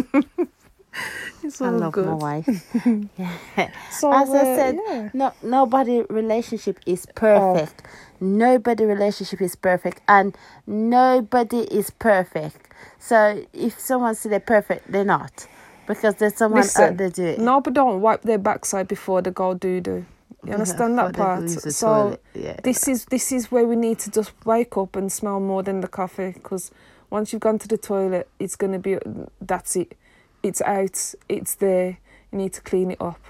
it's 1.43 1.61
all 1.61 1.69
I 1.69 1.71
love 1.71 1.93
good. 1.93 2.07
my 2.07 2.15
wife. 2.15 2.77
yeah. 3.17 3.33
So, 3.91 4.13
As 4.13 4.29
I 4.31 4.39
uh, 4.39 4.57
said, 4.57 4.79
yeah. 4.87 5.09
no, 5.15 5.33
nobody 5.43 6.03
relationship 6.11 6.79
is 6.87 7.07
perfect. 7.15 7.83
Nobody 8.21 8.85
relationship 8.85 9.41
is 9.41 9.57
perfect, 9.57 10.01
and 10.09 10.37
nobody 10.67 11.61
is 11.81 11.91
perfect. 11.91 12.69
So 12.99 13.45
if 13.53 13.79
someone 13.81 14.15
say 14.15 14.29
they're 14.29 14.41
perfect, 14.41 14.91
they're 14.93 15.05
not, 15.05 15.47
because 15.89 16.15
there's 16.17 16.37
someone 16.37 16.61
Listen, 16.61 16.85
out 16.85 16.97
there 16.99 17.11
do 17.11 17.25
it. 17.25 17.39
no, 17.41 17.61
but 17.61 17.75
don't 17.75 18.01
wipe 18.01 18.23
their 18.23 18.39
backside 18.39 18.87
before 18.87 19.19
uh-huh. 19.19 19.23
they 19.23 19.31
go 19.31 19.55
doo 19.55 19.81
doo. 19.81 20.07
You 20.45 20.53
understand 20.53 20.95
Before 20.95 21.13
that 21.13 21.17
part? 21.17 21.51
So 21.51 22.21
yeah. 22.35 22.61
this 22.63 22.87
is 22.87 23.07
this 23.07 23.33
is 23.33 23.51
where 23.51 23.67
we 23.67 23.75
need 23.75 23.99
to 24.01 24.11
just 24.11 24.33
wake 24.45 24.77
up 24.77 24.95
and 24.95 25.11
smell 25.11 25.41
more 25.41 25.65
than 25.65 25.81
the 25.81 25.89
coffee 25.89 26.31
because 26.31 26.71
once 27.11 27.33
you've 27.33 27.43
gone 27.43 27.59
to 27.59 27.67
the 27.67 27.79
toilet, 27.79 28.29
it's 28.39 28.55
gonna 28.55 28.79
be 28.79 28.99
that's 29.41 29.75
it. 29.75 29.97
It's 30.43 30.63
out. 30.63 31.15
It's 31.29 31.57
there. 31.57 31.99
You 32.31 32.39
need 32.39 32.53
to 32.53 32.61
clean 32.61 32.93
it 32.93 33.01
up. 33.01 33.21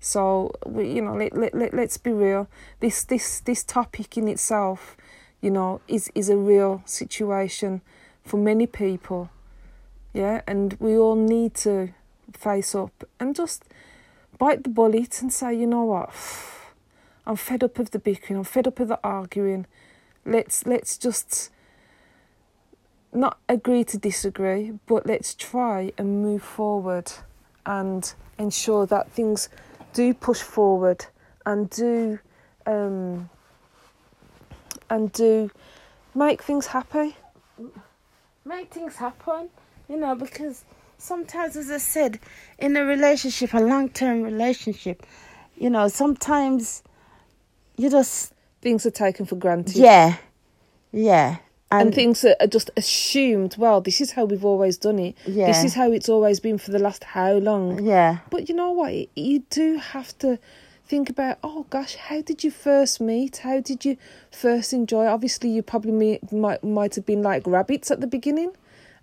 So 0.00 0.52
we, 0.66 0.92
you 0.92 1.02
know, 1.02 1.14
let, 1.14 1.34
let, 1.36 1.54
let 1.54 1.72
let's 1.72 1.96
be 1.96 2.12
real. 2.12 2.48
This 2.80 3.04
this 3.04 3.40
this 3.40 3.64
topic 3.64 4.18
in 4.18 4.28
itself, 4.28 4.96
you 5.40 5.50
know, 5.50 5.80
is 5.88 6.10
is 6.14 6.28
a 6.28 6.36
real 6.36 6.82
situation 6.84 7.80
for 8.22 8.36
many 8.36 8.66
people. 8.66 9.30
Yeah, 10.12 10.42
and 10.46 10.76
we 10.80 10.98
all 10.98 11.16
need 11.16 11.54
to 11.54 11.94
face 12.36 12.74
up 12.74 13.04
and 13.18 13.34
just 13.34 13.64
bite 14.38 14.64
the 14.64 14.70
bullet 14.70 15.20
and 15.22 15.32
say, 15.32 15.54
you 15.54 15.66
know 15.66 15.84
what, 15.84 16.10
I'm 17.26 17.36
fed 17.36 17.62
up 17.62 17.78
of 17.78 17.90
the 17.90 17.98
bickering. 17.98 18.38
I'm 18.38 18.44
fed 18.44 18.66
up 18.66 18.80
of 18.80 18.88
the 18.88 18.98
arguing. 19.04 19.66
Let's 20.24 20.66
let's 20.66 20.98
just 20.98 21.50
not 23.12 23.38
agree 23.48 23.84
to 23.84 23.98
disagree, 23.98 24.72
but 24.86 25.06
let's 25.06 25.34
try 25.34 25.92
and 25.98 26.22
move 26.22 26.42
forward 26.42 27.12
and 27.66 28.12
ensure 28.38 28.86
that 28.86 29.10
things 29.10 29.48
do 29.92 30.14
push 30.14 30.40
forward 30.40 31.06
and 31.44 31.68
do 31.70 32.18
um, 32.66 33.28
and 34.88 35.12
do 35.12 35.50
make 36.14 36.42
things 36.42 36.66
happy. 36.66 37.16
make 38.44 38.72
things 38.72 38.96
happen, 38.96 39.48
you 39.88 39.96
know, 39.96 40.14
because 40.14 40.64
sometimes, 41.00 41.56
as 41.56 41.70
I 41.70 41.78
said, 41.78 42.20
in 42.58 42.76
a 42.76 42.84
relationship, 42.84 43.54
a 43.54 43.60
long 43.60 43.88
term 43.88 44.22
relationship, 44.22 45.04
you 45.56 45.70
know, 45.70 45.88
sometimes 45.88 46.82
you 47.76 47.90
just, 47.90 48.32
Things 48.62 48.84
are 48.84 48.90
taken 48.90 49.24
for 49.24 49.36
granted. 49.36 49.76
yeah, 49.76 50.16
yeah. 50.92 51.38
and, 51.70 51.94
things 51.94 52.24
are 52.26 52.36
are 52.40 52.46
just 52.46 52.70
assumed. 52.76 53.56
Well, 53.56 53.80
this 53.80 54.02
is 54.02 54.12
how 54.12 54.26
we've 54.26 54.44
always 54.44 54.76
done 54.76 54.98
it. 54.98 55.16
This 55.24 55.64
is 55.64 55.72
how 55.74 55.90
it's 55.90 56.08
always 56.10 56.40
been 56.40 56.58
for 56.58 56.70
the 56.72 56.78
last 56.78 57.04
how 57.04 57.32
long? 57.34 57.82
yeah, 57.82 58.18
But 58.28 58.50
you 58.50 58.54
know 58.54 58.70
what? 58.70 58.92
You 59.16 59.44
do 59.48 59.78
have 59.78 60.16
to 60.18 60.38
think 60.84 61.08
about. 61.08 61.38
Oh 61.42 61.64
gosh, 61.70 61.94
how 61.96 62.20
did 62.20 62.44
you 62.44 62.50
first 62.50 63.00
meet? 63.00 63.38
How 63.38 63.60
did 63.60 63.82
you 63.86 63.96
first 64.30 64.74
enjoy? 64.74 65.06
Obviously, 65.06 65.48
you 65.48 65.62
probably 65.62 66.18
might 66.30 66.62
might 66.62 66.94
have 66.96 67.06
been 67.06 67.22
like 67.22 67.46
rabbits 67.46 67.90
at 67.90 68.02
the 68.02 68.06
beginning, 68.06 68.52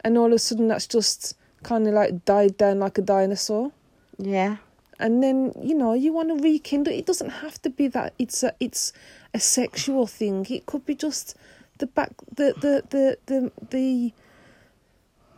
and 0.04 0.20
all 0.20 0.28
of 0.28 0.34
a 0.34 0.40
sudden 0.40 0.68
that's 0.68 0.86
just 0.86 1.36
kind 1.64 1.88
of 1.88 1.94
like 1.94 2.26
died 2.26 2.58
down 2.58 2.80
like 2.80 2.98
a 2.98 3.02
dinosaur. 3.02 3.72
yeah, 4.20 4.58
And 5.00 5.22
then 5.24 5.54
you 5.62 5.76
know 5.76 5.94
you 5.94 6.14
want 6.14 6.30
to 6.30 6.36
rekindle. 6.44 6.94
It 6.94 7.06
doesn't 7.06 7.30
have 7.30 7.62
to 7.64 7.70
be 7.70 7.88
that 7.90 8.14
it's 8.20 8.44
a 8.44 8.54
it's 8.60 8.94
a 9.34 9.40
sexual 9.40 10.08
thing. 10.08 10.46
It 10.50 10.66
could 10.66 10.86
be 10.86 10.96
just 10.96 11.36
the 11.80 11.88
back 11.88 12.12
the 12.36 12.54
the 12.60 12.84
the 12.90 13.18
the 13.28 13.52
the, 13.70 14.14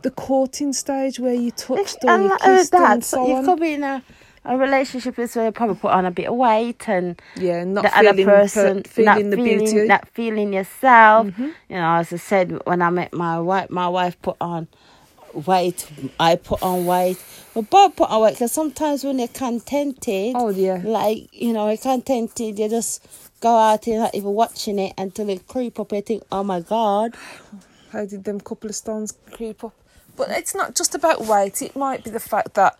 the 0.02 0.10
courting 0.10 0.72
stage 0.72 1.20
where 1.20 1.34
you 1.34 1.50
touched 1.50 2.04
or 2.04 2.10
and 2.10 2.24
you 2.24 2.32
uh, 2.32 2.38
kissed 2.38 2.72
that, 2.72 2.92
and 2.92 3.04
so 3.04 3.26
you 3.26 3.34
on. 3.36 3.44
could 3.44 3.60
be 3.60 3.74
in 3.74 3.84
a, 3.84 4.02
a 4.44 4.56
relationship 4.56 5.18
is 5.18 5.36
where 5.36 5.46
you 5.46 5.52
probably 5.52 5.76
put 5.76 5.90
on 5.92 6.06
a 6.06 6.10
bit 6.10 6.26
of 6.28 6.34
weight 6.36 6.88
and 6.88 7.20
Yeah, 7.36 7.64
not 7.64 7.84
the 7.84 7.90
feeling 7.90 8.08
other 8.08 8.24
person 8.24 8.82
per, 8.82 8.88
feeling 8.88 9.04
not 9.04 9.30
the 9.30 9.36
feeling, 9.36 9.58
beauty. 9.58 9.76
Mm-hmm. 9.76 9.86
not 9.88 10.08
feeling 10.08 10.52
yourself. 10.54 11.28
You 11.38 11.54
know, 11.76 11.96
as 11.96 12.12
I 12.12 12.16
said, 12.16 12.58
when 12.66 12.80
I 12.82 12.90
met 12.90 13.12
my 13.12 13.38
wife, 13.40 13.68
my 13.70 13.88
wife 13.88 14.20
put 14.22 14.36
on 14.40 14.68
weight. 15.34 15.88
I 16.18 16.36
put 16.36 16.62
on 16.62 16.84
white. 16.84 17.22
But 17.54 17.70
both 17.70 17.96
put 17.96 18.10
on 18.10 18.22
weight 18.22 18.34
because 18.34 18.52
sometimes 18.52 19.04
when 19.04 19.18
you're 19.18 19.28
contented, 19.28 20.34
oh 20.36 20.50
yeah, 20.50 20.80
like 20.84 21.28
you 21.32 21.52
know, 21.52 21.68
you're 21.68 21.76
contented, 21.76 22.56
they 22.56 22.68
just 22.68 23.06
go 23.40 23.56
out 23.56 23.86
and 23.86 23.98
not 23.98 24.14
even 24.14 24.30
watching 24.30 24.78
it 24.78 24.94
until 24.98 25.28
it 25.28 25.46
creep 25.48 25.80
up. 25.80 25.92
You 25.92 26.02
think, 26.02 26.22
oh 26.30 26.44
my 26.44 26.60
god, 26.60 27.14
how 27.92 28.04
did 28.04 28.24
them 28.24 28.40
couple 28.40 28.70
of 28.70 28.76
stones 28.76 29.14
creep 29.32 29.64
up? 29.64 29.74
But 30.16 30.30
it's 30.30 30.54
not 30.54 30.74
just 30.74 30.94
about 30.94 31.26
weight. 31.26 31.62
It 31.62 31.74
might 31.74 32.04
be 32.04 32.10
the 32.10 32.20
fact 32.20 32.54
that 32.54 32.78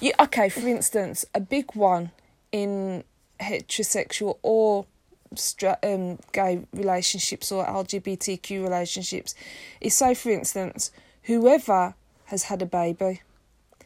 you 0.00 0.12
okay. 0.20 0.48
For 0.48 0.66
instance, 0.66 1.24
a 1.34 1.40
big 1.40 1.74
one 1.74 2.10
in 2.52 3.04
heterosexual 3.40 4.38
or 4.42 4.86
stra- 5.34 5.78
um, 5.82 6.18
gay 6.32 6.64
relationships 6.72 7.50
or 7.50 7.64
LGBTQ 7.66 8.62
relationships 8.62 9.34
is 9.80 9.94
say, 9.94 10.14
for 10.14 10.30
instance, 10.30 10.90
whoever 11.24 11.94
has 12.26 12.44
had 12.44 12.62
a 12.62 12.66
baby 12.66 13.22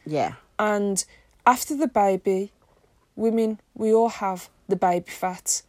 yeah, 0.07 0.35
and 0.57 1.03
after 1.45 1.75
the 1.75 1.87
baby, 1.87 2.51
women, 3.15 3.59
we 3.73 3.93
all 3.93 4.09
have 4.09 4.49
the 4.67 4.75
baby 4.77 5.09
fat. 5.09 5.61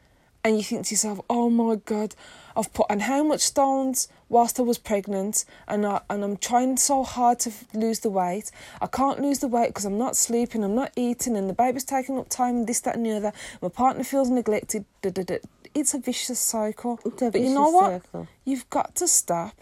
And 0.44 0.56
you 0.56 0.62
think 0.62 0.86
to 0.86 0.94
yourself, 0.94 1.20
oh 1.28 1.50
my 1.50 1.74
God, 1.74 2.14
I've 2.56 2.72
put 2.72 2.86
on 2.88 3.00
how 3.00 3.24
much 3.24 3.40
stones 3.40 4.08
whilst 4.28 4.60
I 4.60 4.62
was 4.62 4.78
pregnant, 4.78 5.44
and, 5.66 5.84
I, 5.84 6.00
and 6.08 6.22
I'm 6.22 6.36
trying 6.36 6.76
so 6.76 7.02
hard 7.02 7.40
to 7.40 7.52
lose 7.74 8.00
the 8.00 8.10
weight. 8.10 8.52
I 8.80 8.86
can't 8.86 9.20
lose 9.20 9.40
the 9.40 9.48
weight 9.48 9.68
because 9.68 9.84
I'm 9.84 9.98
not 9.98 10.16
sleeping, 10.16 10.62
I'm 10.62 10.76
not 10.76 10.92
eating, 10.94 11.36
and 11.36 11.50
the 11.50 11.54
baby's 11.54 11.84
taking 11.84 12.16
up 12.18 12.28
time, 12.28 12.58
and 12.58 12.66
this, 12.66 12.80
that, 12.82 12.94
and 12.94 13.04
the 13.04 13.12
other. 13.12 13.32
My 13.60 13.68
partner 13.68 14.04
feels 14.04 14.30
neglected. 14.30 14.84
Da, 15.02 15.10
da, 15.10 15.24
da. 15.24 15.38
It's 15.74 15.92
a 15.94 15.98
vicious 15.98 16.38
cycle. 16.38 17.00
A 17.04 17.30
but 17.30 17.40
you 17.40 17.52
know 17.52 17.68
what? 17.70 18.04
circle. 18.04 18.28
You've 18.44 18.70
got 18.70 18.94
to 18.96 19.08
stop, 19.08 19.60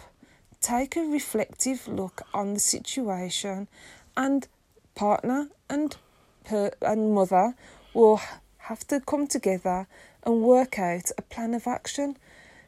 take 0.60 0.96
a 0.96 1.00
reflective 1.00 1.86
look 1.86 2.22
on 2.32 2.54
the 2.54 2.60
situation, 2.60 3.68
and 4.16 4.48
partner 4.94 5.48
and 5.68 5.96
per- 6.44 6.72
and 6.82 7.14
mother 7.14 7.54
will 7.94 8.20
have 8.58 8.86
to 8.88 9.00
come 9.00 9.26
together 9.26 9.86
and 10.24 10.42
work 10.42 10.78
out 10.78 11.10
a 11.16 11.22
plan 11.22 11.54
of 11.54 11.66
action. 11.66 12.16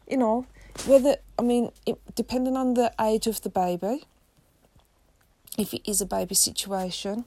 You 0.08 0.18
know, 0.18 0.46
whether 0.86 1.16
I 1.38 1.42
mean, 1.42 1.72
it, 1.86 1.98
depending 2.14 2.56
on 2.56 2.74
the 2.74 2.92
age 3.00 3.26
of 3.26 3.42
the 3.42 3.50
baby, 3.50 4.04
if 5.58 5.74
it 5.74 5.82
is 5.88 6.00
a 6.00 6.06
baby 6.06 6.34
situation, 6.34 7.24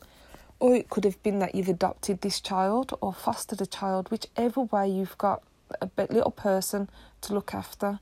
or 0.60 0.76
it 0.76 0.90
could 0.90 1.04
have 1.04 1.22
been 1.24 1.40
that 1.40 1.56
you've 1.56 1.68
adopted 1.68 2.22
this 2.22 2.40
child 2.40 2.94
or 3.02 3.14
fostered 3.14 3.62
a 3.62 3.66
child, 3.66 4.10
whichever 4.10 4.62
way 4.62 4.88
you've 4.88 5.18
got 5.18 5.42
a 5.82 5.90
little 5.98 6.32
person 6.32 6.90
to 7.22 7.34
look 7.34 7.54
after. 7.54 8.00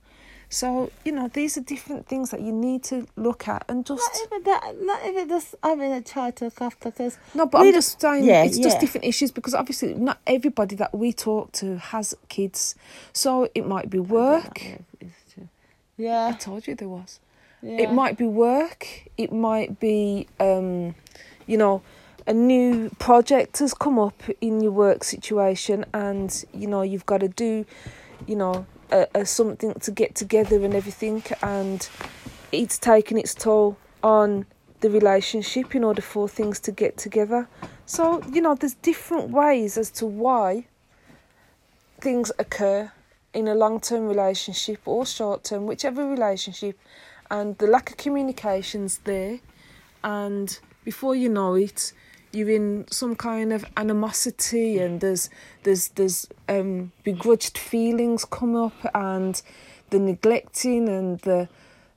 So 0.50 0.92
you 1.06 1.12
know, 1.12 1.28
these 1.28 1.58
are 1.58 1.62
different 1.62 2.08
things 2.08 2.32
that 2.32 2.42
you 2.42 2.52
need 2.52 2.84
to 2.86 3.08
look 3.16 3.48
at 3.48 3.64
and 3.70 3.86
just. 3.86 4.02
not 4.02 4.26
even 4.26 4.44
that, 4.44 4.76
not 4.82 5.06
even 5.06 5.30
just 5.30 5.56
having 5.64 5.92
a 5.94 6.02
child 6.02 6.38
to 6.38 6.46
look 6.46 6.62
after 6.62 6.90
because 6.90 7.18
No, 7.36 7.46
but 7.46 7.62
I'm 7.62 7.72
just 7.72 8.02
saying 8.02 8.24
yeah, 8.24 8.44
it's 8.44 8.58
just 8.58 8.80
different 8.80 9.06
issues 9.06 9.32
because 9.32 9.54
obviously 9.54 9.94
not 9.94 10.20
everybody 10.26 10.76
that 10.78 10.94
we 10.94 11.14
talk 11.14 11.52
to 11.54 11.78
has 11.78 12.16
kids. 12.30 12.74
So 13.14 13.48
it 13.54 13.68
might 13.68 13.90
be 13.92 14.00
work. 14.00 14.60
Yeah, 15.98 16.28
I 16.28 16.32
told 16.32 16.66
you 16.66 16.76
there 16.76 16.88
was. 16.88 17.20
yeah. 17.62 17.82
It 17.82 17.92
might 17.92 18.18
be 18.18 18.24
work. 18.26 18.88
It 19.18 19.34
might 19.34 19.82
be, 19.82 20.28
um, 20.40 20.96
you 21.46 21.58
know, 21.58 21.82
a 22.26 22.34
new 22.34 22.90
project 23.00 23.60
has 23.60 23.74
come 23.74 24.00
up 24.00 24.24
in 24.40 24.62
your 24.62 24.72
work 24.72 25.04
situation, 25.04 25.86
and 25.94 26.46
you 26.54 26.68
know 26.68 26.82
you've 26.84 27.06
got 27.06 27.20
to 27.20 27.28
do, 27.28 27.66
you 28.28 28.36
know, 28.38 28.66
a, 28.92 29.08
a 29.16 29.26
something 29.26 29.74
to 29.74 29.92
get 29.92 30.16
together 30.16 30.64
and 30.64 30.74
everything, 30.74 31.24
and 31.42 31.88
it's 32.52 32.78
taken 32.78 33.18
its 33.18 33.34
toll 33.34 33.78
on 34.04 34.46
the 34.82 34.90
relationship 34.90 35.76
in 35.76 35.84
order 35.84 36.02
for 36.02 36.28
things 36.28 36.60
to 36.62 36.72
get 36.72 36.98
together. 36.98 37.48
So 37.86 38.22
you 38.32 38.42
know, 38.42 38.56
there's 38.56 38.76
different 38.76 39.30
ways 39.32 39.78
as 39.78 39.92
to 39.92 40.06
why 40.06 40.68
things 42.00 42.32
occur 42.40 42.92
in 43.34 43.48
a 43.48 43.56
long 43.56 43.80
term 43.80 44.08
relationship 44.08 44.80
or 44.86 45.06
short 45.06 45.44
term, 45.44 45.66
whichever 45.66 46.08
relationship, 46.08 46.80
and 47.30 47.58
the 47.58 47.68
lack 47.68 47.92
of 47.92 47.98
communication's 47.98 49.00
there, 49.00 49.40
and 50.04 50.60
before 50.84 51.16
you 51.16 51.30
know 51.30 51.56
it, 51.56 51.94
you're 52.32 52.50
in 52.50 52.86
some 52.90 53.16
kind 53.16 53.52
of 53.54 53.66
animosity, 53.78 54.78
and 54.80 55.02
there's 55.02 55.30
there's 55.64 55.90
there's 55.90 56.28
um, 56.48 56.92
begrudged 57.04 57.58
feelings 57.58 58.26
come 58.26 58.56
up, 58.56 58.76
and 58.94 59.42
the 59.90 60.00
neglecting 60.00 60.88
and 60.90 61.20
the 61.22 61.50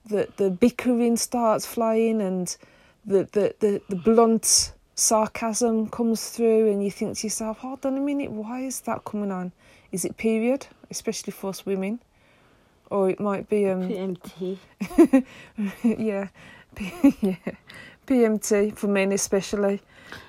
the 0.06 0.28
the 0.36 0.50
bickering 0.50 1.16
starts 1.16 1.66
flying, 1.66 2.20
and 2.20 2.56
the 3.04 3.28
the 3.32 3.54
the, 3.60 3.82
the 3.88 3.96
blunt 3.96 4.72
sarcasm 4.94 5.88
comes 5.88 6.30
through, 6.30 6.70
and 6.70 6.84
you 6.84 6.90
think 6.90 7.18
to 7.18 7.26
yourself, 7.26 7.58
hold 7.58 7.84
on 7.84 7.96
a 7.96 8.00
minute, 8.00 8.30
why 8.30 8.60
is 8.60 8.80
that 8.82 9.04
coming 9.04 9.30
on? 9.30 9.52
Is 9.90 10.04
it 10.04 10.16
period, 10.16 10.66
especially 10.90 11.32
for 11.32 11.50
us 11.50 11.66
women? 11.66 12.00
Or 12.90 13.10
it 13.10 13.20
might 13.20 13.48
be 13.48 13.68
um 13.68 13.88
PMT. 13.88 14.58
yeah, 15.82 16.28
P- 16.74 17.16
yeah, 17.20 17.36
PMT 18.06 18.76
for 18.76 18.88
men 18.88 19.12
especially, 19.12 19.80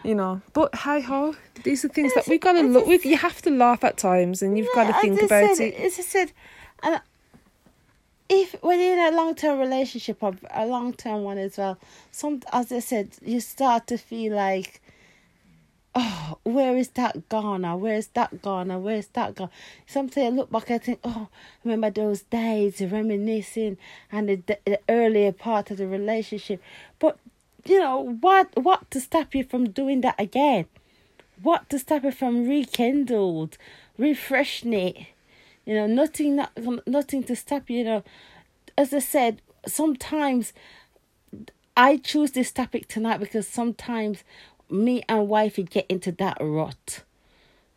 you 0.04 0.16
know. 0.16 0.42
But 0.54 0.74
hi 0.75 1.00
ho, 1.00 1.36
these 1.63 1.86
are 1.86 1.90
things 1.90 2.13
that 2.16 2.28
we've 2.28 2.42
gotta 2.42 2.62
look. 2.62 2.88
We, 2.88 3.00
you 3.04 3.18
have 3.18 3.42
to 3.44 3.50
laugh 3.50 3.84
at 3.84 3.98
times, 3.98 4.42
and 4.42 4.58
you've 4.58 4.74
got 4.74 4.88
to 4.88 4.94
think 5.02 5.22
about 5.22 5.56
said, 5.56 5.68
it. 5.68 5.75
As 5.75 6.00
I 6.00 6.02
said, 6.02 6.32
if 8.30 8.56
when 8.62 8.80
you're 8.80 8.94
in 8.94 9.13
a 9.13 9.16
long 9.16 9.36
term 9.36 9.60
relationship 9.60 10.22
or 10.22 10.36
a 10.52 10.66
long 10.66 10.94
term 10.94 11.24
one 11.24 11.38
as 11.38 11.58
well, 11.58 11.78
some 12.12 12.42
as 12.52 12.72
I 12.72 12.80
said, 12.80 13.10
you 13.22 13.40
start 13.40 13.88
to 13.88 13.98
feel 13.98 14.36
like, 14.36 14.82
oh, 15.96 16.38
where 16.44 16.75
is 16.75 16.90
that 16.90 17.30
gone? 17.30 17.66
Or 17.66 17.78
where 17.78 17.96
is 17.96 18.08
that 18.10 18.42
gone? 18.42 18.72
Or 18.72 18.80
where 18.80 18.98
is 18.98 19.08
that 19.10 19.36
gone? 19.36 19.50
Sometimes 19.86 20.25
I 20.25 20.30
look 20.30 20.52
back 20.52 20.70
and 20.70 20.82
think, 20.82 21.00
oh, 21.04 21.28
remember 21.63 21.90
those 21.90 22.22
days, 22.24 22.82
reminiscing, 22.82 23.78
and 24.12 24.30
the, 24.30 24.58
the 24.66 24.80
earlier 24.90 25.32
part 25.32 25.72
of 25.72 25.78
the 25.78 25.88
relationship. 25.88 26.62
But 27.00 27.18
you 27.65 27.79
know 27.79 28.17
what? 28.22 28.50
What 28.55 28.89
to 28.91 29.00
stop 29.00 29.34
you 29.34 29.43
from 29.43 29.70
doing 29.70 30.01
that 30.01 30.15
again? 30.20 30.65
What 31.41 31.70
to 31.70 31.79
stop 31.79 32.03
it 32.03 32.13
from 32.13 32.48
rekindled, 32.48 33.58
refreshing 33.98 34.74
it? 34.74 34.98
You 35.65 35.75
know, 35.75 35.88
nothing, 35.88 36.36
not, 36.36 36.51
nothing 36.88 37.24
to 37.24 37.36
stop 37.36 37.70
you. 37.70 37.79
You 37.79 37.84
know, 37.86 38.03
as 38.77 38.93
I 38.93 39.00
said, 39.00 39.41
sometimes 39.65 40.53
I 41.75 41.98
choose 41.98 42.32
this 42.32 42.51
topic 42.51 42.88
tonight 42.88 43.20
because 43.20 43.48
sometimes 43.48 44.24
me 44.70 45.03
and 45.08 45.27
wifey 45.27 45.63
get 45.63 45.86
into 45.88 46.12
that 46.13 46.38
rut. 46.39 47.03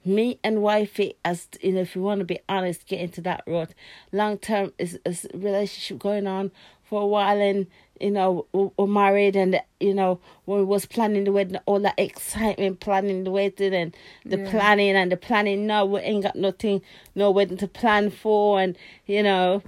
Me 0.04 0.38
and 0.44 0.62
wifey, 0.62 1.16
as 1.24 1.48
you 1.60 1.72
know, 1.72 1.80
if 1.80 1.96
you 1.96 2.02
want 2.02 2.20
to 2.20 2.24
be 2.24 2.38
honest, 2.48 2.86
get 2.86 3.00
into 3.00 3.20
that 3.22 3.42
rut. 3.46 3.70
Long 4.12 4.38
term 4.38 4.72
is 4.78 4.98
is 5.04 5.26
a 5.32 5.38
relationship 5.38 5.98
going 5.98 6.26
on 6.26 6.52
for 6.84 7.02
a 7.02 7.06
while, 7.06 7.40
and 7.40 7.66
you 8.00 8.10
know 8.10 8.46
we- 8.52 8.70
we're 8.76 8.86
married, 8.86 9.36
and 9.36 9.60
you 9.80 9.94
know 9.94 10.20
when 10.44 10.58
we 10.58 10.64
was 10.64 10.86
planning 10.86 11.24
the 11.24 11.32
wedding, 11.32 11.58
all 11.66 11.80
that 11.80 11.94
excitement, 11.98 12.80
planning 12.80 13.24
the 13.24 13.30
wedding, 13.30 13.74
and 13.74 13.96
the 14.24 14.38
Yeah. 14.38 14.50
planning 14.50 14.96
and 14.96 15.10
the 15.12 15.16
planning. 15.16 15.66
No, 15.66 15.84
we 15.86 16.00
ain't 16.00 16.22
got 16.22 16.36
nothing, 16.36 16.82
no 17.14 17.30
wedding 17.30 17.56
to 17.58 17.68
plan 17.68 18.10
for, 18.10 18.60
and 18.60 18.76
you 19.06 19.22
know 19.22 19.62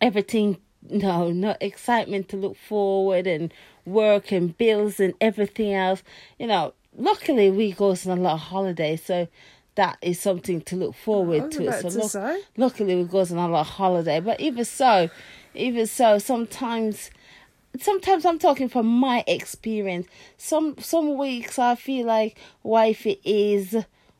everything 0.00 0.58
no 0.90 1.30
no 1.30 1.56
excitement 1.60 2.28
to 2.28 2.36
look 2.36 2.56
forward 2.56 3.26
and 3.26 3.52
work 3.86 4.30
and 4.32 4.56
bills 4.58 5.00
and 5.00 5.14
everything 5.20 5.72
else 5.72 6.02
you 6.38 6.46
know 6.46 6.72
luckily 6.96 7.50
we 7.50 7.72
goes 7.72 8.06
on 8.06 8.18
a 8.18 8.20
lot 8.20 8.34
of 8.34 8.40
holidays 8.40 9.02
so 9.04 9.26
that 9.76 9.96
is 10.02 10.20
something 10.20 10.60
to 10.60 10.76
look 10.76 10.94
forward 10.94 11.50
to 11.50 11.64
so 11.82 11.88
to 11.88 11.98
look, 11.98 12.10
luckily 12.56 12.94
we 12.96 13.04
goes 13.04 13.32
on 13.32 13.38
a 13.38 13.48
lot 13.48 13.60
of 13.62 13.66
holiday 13.68 14.20
but 14.20 14.38
even 14.40 14.64
so 14.64 15.08
even 15.54 15.86
so 15.86 16.18
sometimes 16.18 17.10
sometimes 17.78 18.24
i'm 18.24 18.38
talking 18.38 18.68
from 18.68 18.86
my 18.86 19.24
experience. 19.26 20.06
Some 20.36 20.76
some 20.78 21.16
weeks 21.16 21.58
i 21.58 21.74
feel 21.74 22.06
like 22.06 22.38
wifey 22.62 23.20
is 23.24 23.76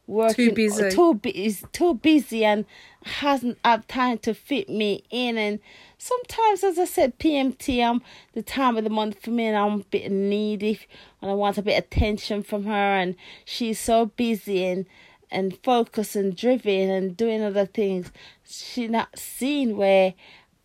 working 0.06 0.50
too 0.50 0.54
busy. 0.54 0.90
too 0.90 1.20
is 1.24 1.64
too 1.72 1.94
busy 1.94 2.44
and 2.44 2.66
hasn't 3.04 3.58
had 3.64 3.86
time 3.88 4.18
to 4.18 4.34
fit 4.34 4.68
me 4.68 5.04
in. 5.10 5.38
And 5.38 5.60
sometimes 5.98 6.64
as 6.64 6.78
i 6.78 6.84
said 6.84 7.18
pmt 7.18 7.82
i'm 7.82 8.02
the 8.32 8.42
time 8.42 8.76
of 8.76 8.84
the 8.84 8.90
month 8.90 9.20
for 9.22 9.30
me 9.30 9.46
and 9.46 9.56
i'm 9.56 9.80
a 9.80 9.84
bit 9.84 10.10
needy 10.10 10.80
and 11.22 11.30
i 11.30 11.34
want 11.34 11.58
a 11.58 11.62
bit 11.62 11.78
of 11.78 11.84
attention 11.84 12.42
from 12.42 12.64
her. 12.64 12.72
And 12.72 13.16
she's 13.44 13.78
so 13.78 14.06
busy 14.06 14.64
and 14.64 14.86
and 15.30 15.58
focused 15.62 16.16
and 16.16 16.36
driven 16.36 16.90
and 16.90 17.16
doing 17.16 17.42
other 17.42 17.66
things. 17.66 18.12
She 18.44 18.86
not 18.86 19.18
seen 19.18 19.76
where 19.76 20.14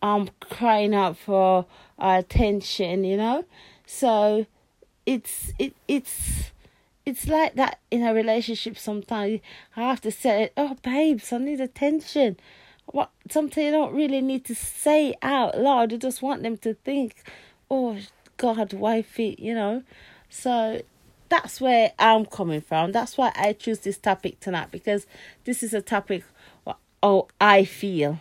i'm 0.02 0.28
crying 0.40 0.94
out 0.94 1.16
for 1.16 1.66
our 1.98 2.18
attention 2.18 3.04
you 3.04 3.16
know? 3.16 3.44
So 3.86 4.46
it's 5.06 5.52
it 5.58 5.74
it's 5.88 6.52
it's 7.04 7.26
like 7.26 7.54
that 7.56 7.80
in 7.90 8.04
a 8.04 8.14
relationship 8.14 8.78
sometimes. 8.78 9.40
I 9.76 9.80
have 9.80 10.00
to 10.02 10.10
say 10.10 10.50
oh 10.56 10.76
babes 10.82 11.32
i 11.32 11.38
need 11.38 11.60
attention. 11.60 12.38
What 12.86 13.10
something 13.28 13.64
you 13.64 13.72
don't 13.72 13.94
really 13.94 14.20
need 14.20 14.44
to 14.46 14.54
say 14.54 15.14
out 15.22 15.58
loud. 15.58 15.92
You 15.92 15.98
just 15.98 16.22
want 16.22 16.42
them 16.42 16.56
to 16.58 16.74
think 16.74 17.22
oh 17.70 17.98
god 18.36 18.72
wifey 18.72 19.36
you 19.38 19.54
know? 19.54 19.82
So 20.28 20.82
that's 21.28 21.60
where 21.60 21.92
i'm 21.98 22.26
coming 22.26 22.60
from. 22.60 22.92
That's 22.92 23.18
why 23.18 23.32
i 23.34 23.52
choose 23.52 23.80
this 23.80 23.98
topic 23.98 24.40
tonight 24.40 24.70
because 24.70 25.06
this 25.44 25.62
is 25.62 25.74
a 25.74 25.82
topic 25.82 26.24
oh 27.02 27.26
i 27.40 27.64
feel 27.64 28.20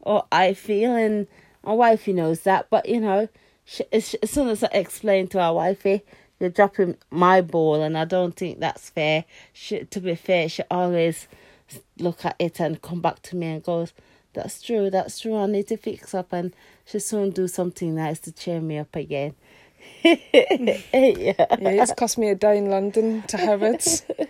or 0.00 0.24
I 0.32 0.54
feel, 0.54 0.94
and 0.94 1.26
my 1.62 1.72
wifey 1.72 2.12
knows 2.12 2.40
that. 2.42 2.68
But 2.70 2.88
you 2.88 3.00
know, 3.00 3.28
she, 3.64 3.84
as, 3.92 4.16
soon 4.24 4.48
as 4.48 4.64
I 4.64 4.68
explain 4.72 5.28
to 5.28 5.40
our 5.40 5.54
wifey, 5.54 6.02
you're 6.38 6.50
dropping 6.50 6.96
my 7.10 7.40
ball, 7.40 7.82
and 7.82 7.96
I 7.96 8.04
don't 8.04 8.34
think 8.34 8.60
that's 8.60 8.90
fair. 8.90 9.24
She, 9.52 9.84
to 9.84 10.00
be 10.00 10.14
fair, 10.14 10.48
she 10.48 10.62
always 10.70 11.28
look 11.98 12.24
at 12.24 12.36
it 12.38 12.60
and 12.60 12.82
come 12.82 13.00
back 13.00 13.22
to 13.22 13.36
me 13.36 13.46
and 13.48 13.62
goes, 13.62 13.92
"That's 14.32 14.62
true, 14.62 14.90
that's 14.90 15.20
true. 15.20 15.36
I 15.36 15.46
need 15.46 15.68
to 15.68 15.76
fix 15.76 16.14
up," 16.14 16.32
and 16.32 16.54
she 16.84 16.98
soon 16.98 17.30
do 17.30 17.46
something 17.48 17.94
nice 17.94 18.18
to 18.20 18.32
cheer 18.32 18.60
me 18.60 18.78
up 18.78 18.96
again. 18.96 19.34
yeah. 20.04 20.74
Yeah, 20.92 21.36
it's 21.60 21.92
cost 21.94 22.18
me 22.18 22.28
a 22.30 22.34
day 22.34 22.56
in 22.58 22.70
London 22.70 23.22
to 23.28 23.36
Harrods. 23.36 24.02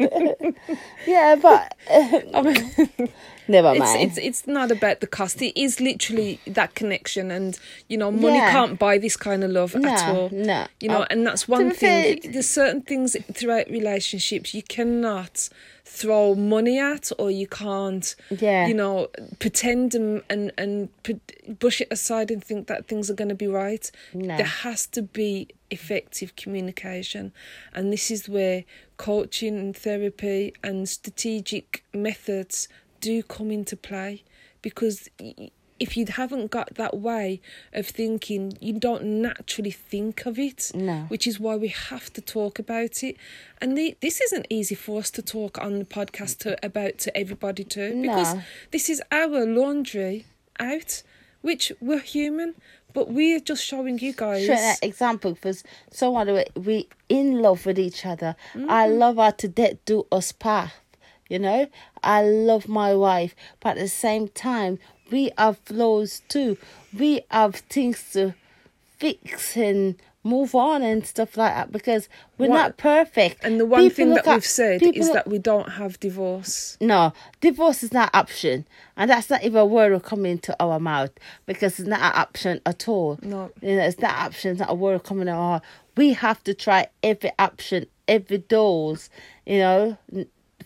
yeah, 1.07 1.37
but 1.41 1.75
I 1.91 2.43
mean, 2.43 3.09
never 3.49 3.71
it's, 3.71 3.79
mind. 3.79 4.03
it's 4.03 4.19
it's 4.19 4.47
not 4.47 4.71
about 4.71 5.01
the 5.01 5.07
cost. 5.07 5.41
It 5.43 5.59
is 5.61 5.81
literally 5.81 6.41
that 6.47 6.75
connection, 6.75 7.31
and 7.31 7.59
you 7.89 7.97
know, 7.97 8.11
money 8.11 8.37
Yeah. 8.39 8.51
can't 8.53 8.79
buy 8.79 8.99
this 8.99 9.17
kind 9.17 9.45
of 9.45 9.51
love 9.51 9.75
no, 9.75 9.89
at 9.89 10.09
all. 10.15 10.29
no, 10.33 10.67
You 10.81 10.89
know, 10.89 11.01
Oh, 11.03 11.07
and 11.11 11.27
that's 11.27 11.47
one 11.49 11.71
thing. 11.71 12.21
fair- 12.21 12.33
There's 12.33 12.49
certain 12.49 12.83
things 12.83 13.17
throughout 13.33 13.69
relationships 13.71 14.55
you 14.55 14.63
cannot 14.63 15.49
throw 15.93 16.35
money 16.35 16.79
at, 16.79 17.11
or 17.19 17.31
you 17.31 17.47
can't, 17.47 18.15
Yeah. 18.31 18.67
you 18.69 18.75
know, 18.75 19.09
pretend 19.39 19.95
and 19.95 20.23
and 20.31 20.53
and 20.57 20.89
put, 21.03 21.19
brush 21.59 21.81
it 21.81 21.89
aside 21.91 22.31
and 22.31 22.43
think 22.43 22.69
that 22.69 22.87
things 22.87 23.11
are 23.11 23.15
going 23.15 23.29
to 23.29 23.35
be 23.35 23.49
right. 23.49 23.91
No. 24.15 24.37
There 24.37 24.47
has 24.67 24.87
to 24.89 25.03
be 25.03 25.49
effective 25.71 26.37
communication, 26.37 27.33
and 27.75 27.93
this 27.93 28.11
is 28.11 28.29
where 28.29 28.65
coaching 28.97 29.59
and 29.59 29.77
therapy 29.77 30.53
and 30.63 30.89
strategic 30.89 31.83
methods 31.93 32.69
do 33.01 33.23
come 33.23 33.51
into 33.51 33.77
play 33.77 34.23
because 34.63 35.09
y- 35.19 35.51
if 35.81 35.97
you 35.97 36.05
haven't 36.07 36.51
got 36.51 36.75
that 36.75 36.99
way 36.99 37.41
of 37.73 37.87
thinking, 37.87 38.57
you 38.61 38.79
don't 38.79 39.03
naturally 39.03 39.71
think 39.71 40.27
of 40.27 40.39
it. 40.39 40.71
No. 40.75 41.07
Which 41.09 41.27
is 41.27 41.41
why 41.41 41.57
we 41.57 41.69
have 41.69 42.13
to 42.13 42.21
talk 42.21 42.59
about 42.59 43.03
it. 43.03 43.17
And 43.61 43.77
the, 43.77 43.97
this 44.01 44.21
isn't 44.21 44.47
easy 44.51 44.75
for 44.75 44.99
us 45.01 45.11
to 45.13 45.23
talk 45.23 45.59
on 45.59 45.79
the 45.79 45.85
podcast 45.85 46.39
to, 46.39 46.65
about 46.65 46.99
to 46.99 47.17
everybody 47.17 47.65
too. 47.65 48.01
Because 48.03 48.37
this 48.71 48.89
is 48.91 49.03
our 49.11 49.47
laundry 49.47 50.27
out, 50.59 51.03
which 51.41 51.73
we're 51.81 51.99
human, 52.01 52.55
but 52.93 53.11
we're 53.11 53.41
just 53.41 53.65
showing 53.65 53.99
you 53.99 54.13
guys. 54.13 54.49
An 54.49 54.77
example 54.83 55.33
because 55.33 55.65
someone 55.91 56.45
we 56.57 56.89
in 57.09 57.41
love 57.41 57.65
with 57.67 57.79
each 57.79 58.05
other. 58.05 58.37
I 58.55 58.59
Mm-hmm. 58.59 58.99
love 58.99 59.17
her 59.17 59.33
to 59.33 59.49
death. 59.49 59.77
Do 59.85 60.07
us 60.13 60.33
path, 60.33 60.75
you 61.29 61.39
know. 61.39 61.69
I 62.03 62.23
love 62.23 62.69
my 62.69 62.95
wife, 62.95 63.35
but 63.61 63.71
at 63.71 63.79
the 63.79 63.89
same 63.89 64.29
time, 64.29 64.79
we 65.11 65.31
have 65.39 65.59
flaws 65.59 66.23
too. 66.29 66.57
We 66.97 67.23
have 67.31 67.57
things 67.57 68.11
to 68.13 68.35
fix 68.99 69.57
and 69.57 69.97
move 70.23 70.55
on 70.55 70.83
and 70.83 71.07
stuff 71.07 71.39
like 71.39 71.55
that 71.55 71.73
because 71.73 72.07
we're 72.37 72.51
What- 72.51 72.57
not 72.57 72.77
perfect. 72.77 73.43
and 73.43 73.59
the 73.59 73.65
one 73.65 73.81
People 73.81 73.97
thing 73.97 74.11
that 74.11 74.27
at- 74.27 74.35
we've 74.35 74.45
said 74.45 74.83
is 74.83 75.07
look- 75.07 75.15
that 75.15 75.27
we 75.29 75.39
don't 75.39 75.71
have 75.73 75.99
divorce. 75.99 76.77
no, 76.79 77.15
divorce 77.41 77.83
is 77.83 77.91
not 77.93 78.11
an 78.13 78.21
option, 78.21 78.67
and 78.99 79.11
that's 79.11 79.31
not 79.31 79.43
even 79.43 79.57
a 79.59 79.65
word 79.65 79.93
will 79.93 80.01
come 80.01 80.27
into 80.27 80.55
our 80.63 80.79
mouth 80.79 81.13
because 81.47 81.81
it's 81.81 81.89
not 81.89 82.01
an 82.01 82.13
option 82.21 82.61
at 82.67 82.87
all. 82.87 83.19
No. 83.23 83.51
you 83.63 83.77
know, 83.77 83.83
it's 83.83 83.99
not 83.99 84.11
an 84.13 84.27
option, 84.27 84.51
it's 84.53 84.61
not 84.61 84.71
a 84.71 84.75
word 84.75 85.03
coming 85.05 85.27
out. 85.29 85.39
our- 85.41 85.63
We 85.97 86.13
have 86.13 86.45
to 86.45 86.53
try 86.55 86.89
every 87.03 87.33
option, 87.39 87.87
every 88.07 88.39
doors. 88.39 89.09
You 89.47 89.59
know, 89.59 89.97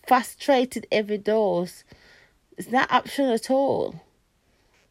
frustrated 0.05 0.85
every 0.91 1.17
doors. 1.17 1.83
It's 2.57 2.69
not 2.69 2.89
an 2.91 2.97
option 2.97 3.25
at 3.29 3.49
all. 3.49 3.95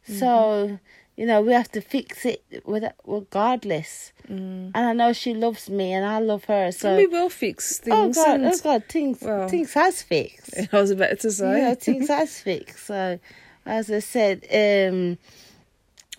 So 0.07 0.79
You 1.17 1.25
know, 1.25 1.41
we 1.41 1.53
have 1.53 1.71
to 1.71 1.79
fix 1.79 2.25
it 2.25 2.43
with 2.65 2.83
regardless. 3.05 4.11
Mm. 4.29 4.71
And 4.75 4.85
I 4.85 4.91
know 4.91 5.13
she 5.13 5.33
loves 5.33 5.69
me, 5.69 5.93
and 5.93 6.05
I 6.05 6.19
love 6.19 6.43
her. 6.45 6.71
So 6.73 6.89
And 6.89 6.97
we 6.97 7.07
will 7.07 7.29
fix 7.29 7.79
oh 7.87 8.11
things. 8.11 8.17
God, 8.17 8.41
oh 8.43 8.57
God, 8.61 8.83
things 8.89 9.21
well- 9.21 9.47
things 9.47 9.73
has 9.73 10.01
fixed. 10.03 10.53
I 10.73 10.81
was 10.81 10.91
about 10.91 11.19
to 11.21 11.31
say. 11.31 11.59
Yeah, 11.59 11.73
things 11.75 12.09
has 12.09 12.39
fixed. 12.41 12.85
So, 12.87 13.17
as 13.65 13.89
I 13.89 13.99
said, 13.99 14.43
um, 14.51 15.17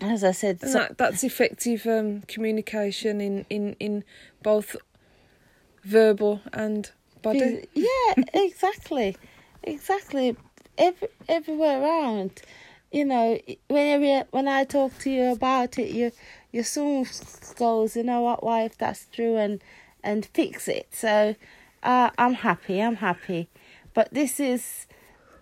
as 0.01 0.23
I 0.23 0.31
said, 0.31 0.61
so, 0.61 0.73
that, 0.73 0.97
that's 0.97 1.23
effective 1.23 1.85
um, 1.85 2.21
communication 2.27 3.21
in, 3.21 3.45
in, 3.51 3.75
in 3.79 4.03
both 4.41 4.75
verbal 5.83 6.41
and 6.53 6.89
body. 7.21 7.67
yeah, 7.73 8.13
exactly, 8.33 9.15
exactly. 9.63 10.35
Every 10.77 11.07
everywhere 11.27 11.81
around, 11.81 12.41
you 12.91 13.05
know, 13.05 13.39
whenever 13.67 14.27
when 14.31 14.47
I 14.47 14.63
talk 14.63 14.97
to 14.99 15.09
you 15.09 15.31
about 15.31 15.77
it, 15.77 15.91
you 15.91 16.11
your 16.51 16.63
soon 16.63 17.05
goes, 17.57 17.95
you 17.95 18.03
know 18.03 18.21
what, 18.21 18.43
wife, 18.43 18.77
that's 18.77 19.05
true, 19.11 19.37
and 19.37 19.61
and 20.03 20.25
fix 20.25 20.67
it. 20.67 20.87
So, 20.91 21.35
uh, 21.83 22.09
I'm 22.17 22.33
happy. 22.33 22.81
I'm 22.81 22.97
happy, 22.97 23.49
but 23.93 24.13
this 24.13 24.39
is 24.39 24.85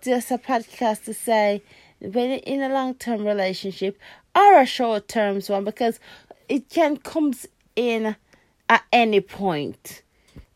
just 0.02 0.30
a 0.30 0.38
podcast 0.38 1.04
to 1.04 1.14
say 1.14 1.62
when 2.00 2.30
in 2.30 2.62
a 2.62 2.68
long 2.68 2.94
term 2.94 3.24
relationship 3.24 3.98
or 4.34 4.60
a 4.60 4.66
short 4.66 5.08
term 5.08 5.40
one 5.40 5.64
because 5.64 5.98
it 6.48 6.68
can 6.68 6.96
comes 6.96 7.46
in 7.74 8.16
at 8.68 8.82
any 8.92 9.20
point. 9.20 10.02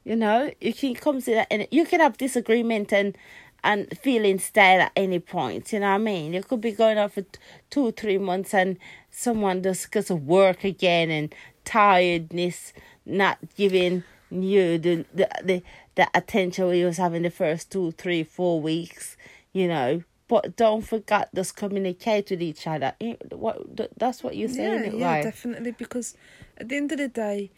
You 0.05 0.17
know, 0.17 0.51
you 0.61 0.73
can 0.73 0.95
comes 0.95 1.29
in 1.29 1.39
at 1.39 1.47
any 1.51 1.69
you 1.71 1.85
can 1.85 2.01
have 2.01 2.19
disagreement 2.19 2.93
and 2.93 3.17
and 3.63 3.89
feeling 3.99 4.39
stale 4.39 4.81
at 4.83 4.93
any 4.97 5.19
point. 5.19 5.73
You 5.73 5.81
know 5.81 5.89
what 5.89 5.95
I 5.95 5.99
mean? 5.99 6.33
You 6.33 6.43
could 6.43 6.61
be 6.61 6.73
going 6.73 6.99
on 6.99 7.09
for 7.11 7.25
two, 7.71 7.93
three 7.93 8.19
months 8.19 8.55
and 8.55 8.79
someone 9.11 9.63
just 9.63 9.85
because 9.87 10.11
of 10.11 10.27
work 10.27 10.65
again 10.65 11.11
and 11.11 11.35
tiredness, 11.65 12.73
not 13.07 13.39
giving 13.57 14.05
you 14.31 14.79
the 14.79 15.05
the 15.13 15.29
the, 15.43 15.63
the 15.97 16.09
attention 16.15 16.69
we 16.69 16.85
was 16.85 16.99
having 16.99 17.23
the 17.23 17.31
first 17.31 17.71
two, 17.73 17.91
three, 17.93 18.23
four 18.23 18.61
weeks. 18.61 19.17
You 19.53 19.67
know, 19.69 20.03
but 20.29 20.57
don't 20.57 20.83
forget 20.83 21.29
just 21.35 21.57
communicate 21.57 22.31
with 22.31 22.41
each 22.43 22.67
other. 22.67 22.93
Eh, 23.01 23.17
What 23.33 23.97
that's 23.99 24.23
what 24.23 24.37
you're 24.37 24.49
saying, 24.49 24.81
yeah, 24.85 24.87
it 24.91 24.95
yeah, 24.95 25.13
right? 25.15 25.25
definitely. 25.25 25.73
Because 25.73 26.15
at 26.57 26.69
the 26.69 26.77
end 26.77 26.93
of 26.93 26.99
the 26.99 27.09
day, 27.09 27.51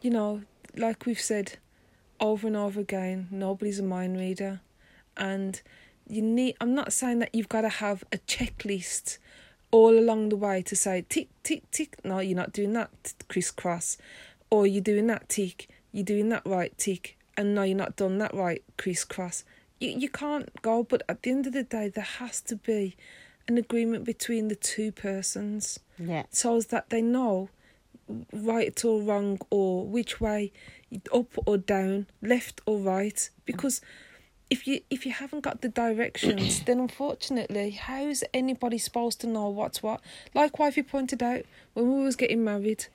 you 0.00 0.10
know, 0.10 0.42
like 0.76 1.06
we've 1.06 1.20
said 1.20 1.58
over 2.20 2.46
and 2.46 2.56
over 2.56 2.78
again, 2.80 3.26
nobody's 3.32 3.80
a 3.80 3.82
mind 3.82 4.16
reader, 4.16 4.60
and 5.20 5.60
you 6.08 6.22
need. 6.22 6.56
I'm 6.60 6.74
not 6.74 6.92
saying 6.92 7.20
that 7.20 7.32
you've 7.34 7.48
got 7.48 7.60
to 7.60 7.68
have 7.68 8.02
a 8.12 8.18
checklist 8.18 9.18
all 9.70 9.96
along 9.96 10.30
the 10.30 10.36
way 10.36 10.62
to 10.62 10.74
say 10.74 11.04
tick 11.08 11.28
tick 11.44 11.70
tick. 11.70 11.96
No, 12.04 12.18
you're 12.18 12.36
not 12.36 12.52
doing 12.52 12.72
that 12.72 12.90
crisscross, 13.28 13.96
or 14.50 14.66
you're 14.66 14.82
doing 14.82 15.06
that 15.06 15.28
tick. 15.28 15.68
You're 15.92 16.04
doing 16.04 16.28
that 16.30 16.42
right 16.44 16.76
tick, 16.78 17.16
and 17.36 17.54
no, 17.54 17.62
you're 17.62 17.76
not 17.76 17.94
done 17.96 18.18
that 18.18 18.34
right 18.34 18.64
crisscross. 18.76 19.44
You 19.78 19.90
you 19.90 20.08
can't 20.08 20.60
go. 20.62 20.82
But 20.82 21.02
at 21.08 21.22
the 21.22 21.30
end 21.30 21.46
of 21.46 21.52
the 21.52 21.62
day, 21.62 21.88
there 21.88 22.02
has 22.04 22.40
to 22.42 22.56
be 22.56 22.96
an 23.48 23.58
agreement 23.58 24.04
between 24.04 24.48
the 24.48 24.54
two 24.54 24.92
persons 24.92 25.80
Yeah. 25.98 26.22
so 26.30 26.56
as 26.56 26.66
that 26.66 26.90
they 26.90 27.02
know 27.02 27.48
right 28.32 28.84
or 28.84 29.00
wrong 29.02 29.40
or 29.50 29.84
which 29.86 30.20
way 30.20 30.52
up 31.12 31.26
or 31.46 31.56
down 31.58 32.06
left 32.22 32.60
or 32.66 32.78
right 32.78 33.28
because 33.44 33.80
if 34.50 34.66
you 34.66 34.80
if 34.90 35.06
you 35.06 35.12
haven't 35.12 35.40
got 35.40 35.62
the 35.62 35.68
directions 35.68 36.62
then 36.64 36.80
unfortunately 36.80 37.70
how's 37.70 38.22
anybody 38.34 38.76
supposed 38.76 39.20
to 39.20 39.26
know 39.26 39.48
what's 39.48 39.82
what? 39.82 40.00
Like 40.34 40.58
wifey 40.58 40.82
pointed 40.82 41.22
out 41.22 41.44
when 41.74 41.92
we 41.92 42.04
was 42.04 42.16
getting 42.16 42.44
married 42.44 42.86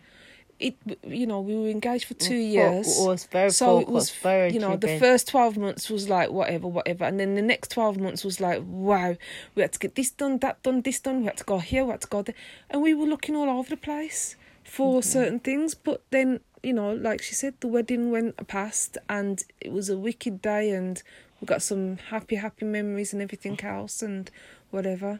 it 0.59 0.75
you 1.05 1.27
know 1.27 1.41
we 1.41 1.55
were 1.55 1.67
engaged 1.67 2.05
for 2.05 2.13
two 2.13 2.35
years 2.35 2.99
It 2.99 3.07
was 3.07 3.25
very 3.25 3.49
so 3.49 3.79
it 3.79 3.89
was 3.89 4.09
very 4.09 4.53
you 4.53 4.59
know 4.59 4.77
the 4.77 4.97
first 4.99 5.27
12 5.27 5.57
months 5.57 5.89
was 5.89 6.07
like 6.09 6.31
whatever 6.31 6.67
whatever. 6.67 7.03
And 7.03 7.19
then 7.19 7.35
the 7.35 7.41
next 7.41 7.71
12 7.71 7.99
months 7.99 8.23
was 8.23 8.39
like 8.39 8.61
wow 8.65 9.17
we 9.53 9.61
had 9.61 9.73
to 9.73 9.79
get 9.79 9.95
this 9.95 10.11
done 10.11 10.37
that 10.39 10.63
done 10.63 10.81
this 10.81 10.99
done. 10.99 11.21
We 11.21 11.25
had 11.25 11.37
to 11.37 11.43
go 11.43 11.59
here 11.59 11.83
we 11.83 11.91
had 11.91 12.01
to 12.01 12.07
go 12.07 12.21
there. 12.21 12.35
And 12.69 12.81
we 12.81 12.93
were 12.93 13.05
looking 13.05 13.35
all 13.35 13.49
over 13.49 13.69
the 13.69 13.77
place 13.77 14.35
for 14.63 15.01
mm-hmm. 15.01 15.09
certain 15.09 15.39
things. 15.39 15.75
But 15.75 16.03
then 16.11 16.39
you 16.63 16.73
know 16.73 16.93
like 16.93 17.21
she 17.21 17.35
said 17.35 17.55
the 17.59 17.67
wedding 17.67 18.11
went 18.11 18.47
past 18.47 18.97
and 19.09 19.43
it 19.59 19.73
was 19.73 19.89
a 19.89 19.97
wicked 19.97 20.41
day 20.41 20.71
and 20.71 21.03
we 21.45 21.47
got 21.47 21.62
some 21.62 21.97
happy 22.10 22.38
happy 22.38 22.65
memories 22.65 23.13
and 23.13 23.21
everything 23.21 23.60
else 23.63 24.01
and 24.01 24.31
whatever 24.71 25.19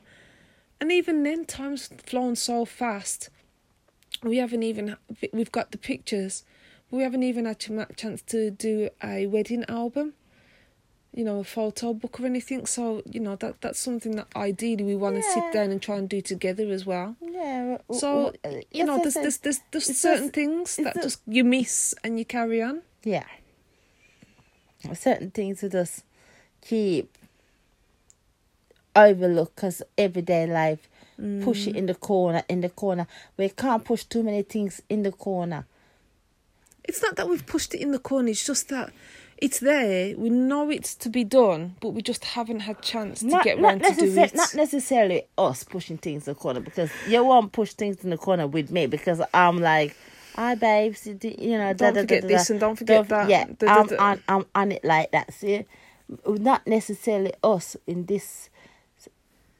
and 0.82 0.92
even 0.92 1.22
then 1.22 1.46
time's 1.46 1.88
flown 2.08 2.36
so 2.36 2.66
fast 2.66 3.30
we 4.24 4.38
haven't 4.38 4.64
even 4.64 4.98
we've 5.32 5.52
got 5.52 5.70
the 5.72 5.78
pictures 5.78 6.44
we 6.90 7.04
haven't 7.04 7.22
even 7.22 7.46
had 7.46 7.64
a 7.70 7.94
chance 7.94 8.24
to 8.24 8.50
do 8.50 8.90
a 9.04 9.28
wedding 9.28 9.64
album 9.70 10.14
you 11.14 11.24
know 11.24 11.42
a 11.42 11.44
photo 11.44 11.94
book 11.94 12.20
or 12.20 12.26
anything 12.26 12.66
so 12.66 13.04
you 13.06 13.20
know 13.20 13.36
that 13.36 13.62
that's 13.62 13.78
something 13.80 14.16
that 14.16 14.28
ideally 14.36 14.84
we 14.84 14.96
want 14.96 15.16
to 15.16 15.22
Yeah. 15.28 15.34
sit 15.36 15.54
down 15.54 15.70
and 15.70 15.80
try 15.80 15.98
and 15.98 16.10
do 16.10 16.22
together 16.22 16.72
as 16.72 16.88
well 16.88 17.16
Yeah. 17.22 17.78
so 17.92 18.34
w- 18.44 18.64
you 18.72 18.84
know 18.84 18.98
there's 18.98 19.14
there's 19.14 19.38
there's, 19.38 19.60
there's 19.72 19.96
certain 19.96 20.24
just- 20.24 20.34
things 20.34 20.76
that 20.78 20.96
just 21.04 21.22
you 21.28 21.44
miss 21.44 21.94
and 22.04 22.18
you 22.18 22.26
carry 22.26 22.64
on 22.64 22.82
Yeah. 23.04 23.26
Certain 24.94 25.32
things 25.32 25.64
we 25.64 25.70
just 25.70 26.04
keep 26.67 27.17
overlook 28.95 29.56
because 29.56 29.82
everyday 29.97 30.47
life 30.47 30.88
push 31.43 31.65
Mm. 31.65 31.67
it 31.69 31.75
in 31.78 31.86
the 31.86 31.95
corner, 31.95 32.43
in 32.49 32.60
the 32.60 32.67
corner. 32.69 33.08
We 33.38 33.47
can't 33.49 33.86
push 33.86 34.04
too 34.04 34.21
many 34.21 34.41
things 34.41 34.82
in 34.89 35.04
the 35.04 35.12
corner. 35.13 35.65
it's 36.88 37.01
not 37.01 37.15
that 37.15 37.28
we've 37.28 37.45
pushed 37.47 37.73
it 37.73 37.82
in 37.82 37.91
the 37.91 37.97
corner 37.97 38.30
it's 38.30 38.45
just 38.45 38.69
that 38.69 38.93
it's 39.39 39.60
there 39.60 40.15
we 40.17 40.30
know 40.30 40.69
it's 40.69 40.93
to 40.93 41.10
be 41.10 41.23
done 41.23 41.73
but 41.82 41.89
we 41.95 42.01
just 42.04 42.23
haven't 42.23 42.60
had 42.60 42.80
chance 42.84 43.21
to 43.21 43.39
get 43.43 43.60
round 43.60 43.82
to 43.84 43.91
do 43.95 44.06
it 44.21 44.36
not 44.36 44.54
necessarily 44.54 45.23
us 45.36 45.63
pushing 45.63 45.97
things 45.97 46.28
in 46.28 46.34
the 46.36 46.39
corner 46.39 46.60
because 46.60 46.91
you 47.08 47.23
won't 47.25 47.51
push 47.51 47.73
things 47.73 48.04
in 48.04 48.12
the 48.12 48.17
corner 48.17 48.45
with 48.45 48.69
me 48.69 48.86
because 48.86 49.19
I'm 49.34 49.58
like, 49.62 49.95
hi 50.36 50.54
babes, 50.54 51.08
you, 51.08 51.58
know, 51.58 51.73
Don't 51.73 51.95
da, 51.95 52.01
forget 52.01 52.21
da, 52.21 52.28
da, 52.28 52.38
this 52.38 52.49
and 52.51 52.60
don't 52.60 52.75
forget 52.75 53.08
that. 53.10 53.30
Yeah, 53.30 53.45
Da, 53.45 53.65
da, 53.65 53.73
I'm 53.82 53.88
da. 53.88 53.95
on, 54.08 54.23
I'm 54.28 54.45
on 54.54 54.71
it 54.71 54.84
like 54.86 55.10
that. 55.12 55.34
See, 55.34 55.65
not 56.26 56.65
necessarily 56.68 57.34
us 57.44 57.76
in 57.88 58.06
this 58.06 58.50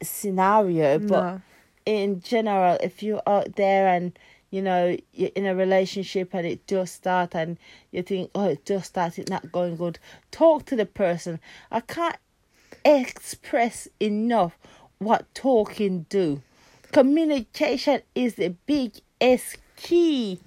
scenario, 0.01 0.99
but 0.99 1.23
No. 1.23 1.41
in 1.86 2.21
general, 2.21 2.77
if 2.81 3.01
you're 3.03 3.21
out 3.27 3.55
there 3.55 3.88
and 3.88 4.17
you 4.51 4.62
know 4.62 4.95
you're 5.13 5.31
in 5.36 5.45
a 5.45 5.55
relationship 5.55 6.34
and 6.34 6.45
it 6.45 6.65
just 6.67 6.95
start 6.95 7.36
and 7.36 7.58
you 7.91 8.01
think, 8.03 8.31
oh, 8.36 8.49
it 8.49 8.65
just 8.65 8.88
started 8.89 9.29
not 9.29 9.51
going 9.51 9.75
good, 9.75 9.99
talk 10.31 10.65
to 10.65 10.75
the 10.75 10.86
person. 10.86 11.39
I 11.71 11.79
can't 11.81 12.17
express 12.84 13.88
enough 13.99 14.58
what 14.99 15.25
talking 15.34 16.05
do. 16.10 16.41
Communication 16.91 18.01
is 18.13 18.36
the 18.36 18.49
big 18.65 18.93
S 19.19 19.58
key. 19.75 20.39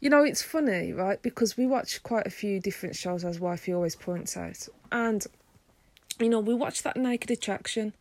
You 0.00 0.10
know, 0.10 0.22
it's 0.22 0.42
funny, 0.42 0.92
right? 0.92 1.20
Because 1.20 1.56
we 1.56 1.66
watch 1.66 2.02
quite 2.02 2.26
a 2.26 2.30
few 2.30 2.60
different 2.60 2.94
shows, 2.94 3.24
as 3.24 3.40
Wifey 3.40 3.72
always 3.72 3.96
points 3.96 4.36
out. 4.36 4.68
And, 4.94 5.26
you 6.18 6.30
know, 6.30 6.40
we 6.40 6.54
watch 6.54 6.82
that 6.84 6.96
Naked 6.96 7.30
Attraction. 7.30 7.92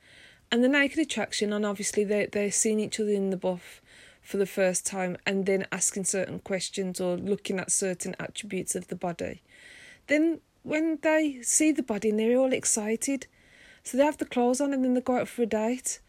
And 0.49 0.63
the 0.63 0.69
Naked 0.69 0.99
Attraction, 0.99 1.51
and 1.51 1.65
obviously 1.65 2.05
they, 2.05 2.27
they're 2.27 2.51
seeing 2.51 2.79
each 2.79 2.99
other 2.99 3.09
in 3.09 3.31
the 3.31 3.37
buff 3.37 3.81
for 4.21 4.37
the 4.37 4.45
first 4.45 4.85
time 4.85 5.17
and 5.25 5.45
then 5.45 5.67
asking 5.73 6.05
certain 6.05 6.39
questions 6.39 7.01
or 7.01 7.17
looking 7.17 7.59
at 7.59 7.71
certain 7.71 8.15
attributes 8.17 8.75
of 8.75 8.87
the 8.87 8.95
body. 8.95 9.41
Then, 10.07 10.39
when 10.61 10.99
they 11.01 11.41
see 11.41 11.73
the 11.73 11.83
body 11.83 12.11
and 12.11 12.19
they're 12.19 12.37
all 12.37 12.53
excited, 12.53 13.27
so 13.83 13.97
they 13.97 14.05
have 14.05 14.19
the 14.19 14.25
clothes 14.25 14.61
on 14.61 14.73
and 14.73 14.85
then 14.85 14.93
they 14.93 15.01
go 15.01 15.17
out 15.17 15.27
for 15.27 15.41
a 15.41 15.45
date. 15.47 15.99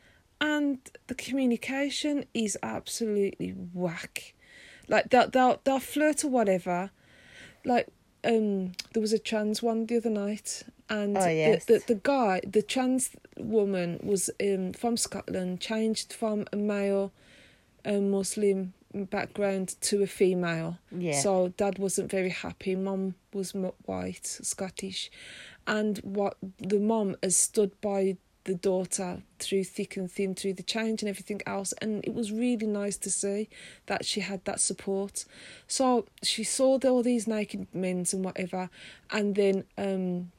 And 0.40 0.78
the 1.08 1.14
communication 1.16 2.26
is 2.34 2.56
absolutely 2.62 3.50
whack 3.50 4.34
like 4.88 5.10
they'll 5.10 5.28
they'll 5.28 5.60
they'll 5.64 5.80
flirt 5.80 6.24
or 6.24 6.28
whatever. 6.28 6.90
Like 7.64 7.88
um, 8.24 8.72
there 8.92 9.00
was 9.00 9.12
a 9.12 9.18
trans 9.18 9.62
one 9.62 9.86
the 9.86 9.96
other 9.96 10.10
night, 10.10 10.64
and 10.88 11.16
Oh, 11.16 11.26
yes. 11.28 11.64
the, 11.64 11.78
the 11.78 11.94
the 11.94 12.00
guy, 12.02 12.40
the 12.46 12.62
trans 12.62 13.10
woman 13.38 14.00
was 14.02 14.30
um 14.40 14.72
from 14.72 14.96
Scotland, 14.96 15.60
changed 15.60 16.12
from 16.12 16.46
a 16.52 16.56
male, 16.56 17.12
um, 17.84 18.10
Muslim 18.10 18.74
background 18.94 19.74
to 19.80 20.02
a 20.02 20.06
female. 20.06 20.78
Yeah. 20.96 21.18
So 21.20 21.48
dad 21.56 21.78
wasn't 21.78 22.10
very 22.10 22.30
happy. 22.30 22.76
Mum 22.76 23.14
was 23.32 23.52
white, 23.86 24.26
Scottish, 24.26 25.10
and 25.66 25.98
what 25.98 26.36
the 26.58 26.78
mum 26.78 27.16
has 27.22 27.36
stood 27.36 27.72
by 27.80 28.16
the 28.44 28.54
daughter 28.54 29.22
through 29.38 29.64
thick 29.64 29.96
and 29.96 30.12
thin, 30.12 30.34
through 30.34 30.52
the 30.52 30.62
change 30.62 31.00
and 31.02 31.08
everything 31.08 31.40
else, 31.46 31.72
and 31.80 32.04
it 32.04 32.12
was 32.14 32.30
really 32.30 32.66
nice 32.66 32.96
to 32.98 33.10
see 33.10 33.48
that 33.86 34.04
she 34.04 34.20
had 34.20 34.44
that 34.44 34.60
support. 34.60 35.24
So 35.66 36.04
she 36.22 36.44
saw 36.44 36.78
the, 36.78 36.88
all 36.90 37.02
these 37.02 37.26
naked 37.26 37.66
men's 37.74 38.12
and 38.12 38.22
whatever, 38.24 38.68
and 39.10 39.34
then 39.34 39.64
um, 39.78 40.30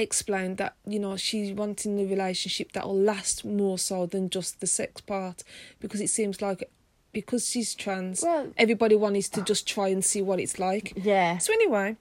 explained 0.00 0.56
that 0.58 0.74
you 0.86 0.98
know 0.98 1.16
she's 1.16 1.52
wanting 1.52 1.96
the 1.96 2.06
relationship 2.06 2.72
that 2.72 2.86
will 2.86 2.98
last 2.98 3.44
more 3.44 3.78
so 3.78 4.06
than 4.06 4.30
just 4.30 4.60
the 4.60 4.66
sex 4.66 5.00
part 5.00 5.42
because 5.80 6.00
it 6.00 6.08
seems 6.08 6.40
like 6.42 6.68
because 7.12 7.48
she's 7.48 7.74
trans, 7.74 8.22
Well- 8.22 8.52
everybody 8.56 8.94
wants 8.94 9.28
to 9.30 9.42
just 9.42 9.66
try 9.66 9.88
and 9.88 10.04
see 10.04 10.22
what 10.22 10.38
it's 10.38 10.58
like. 10.60 10.92
Yeah. 10.96 11.38
So 11.38 11.52
anyway, 11.52 11.96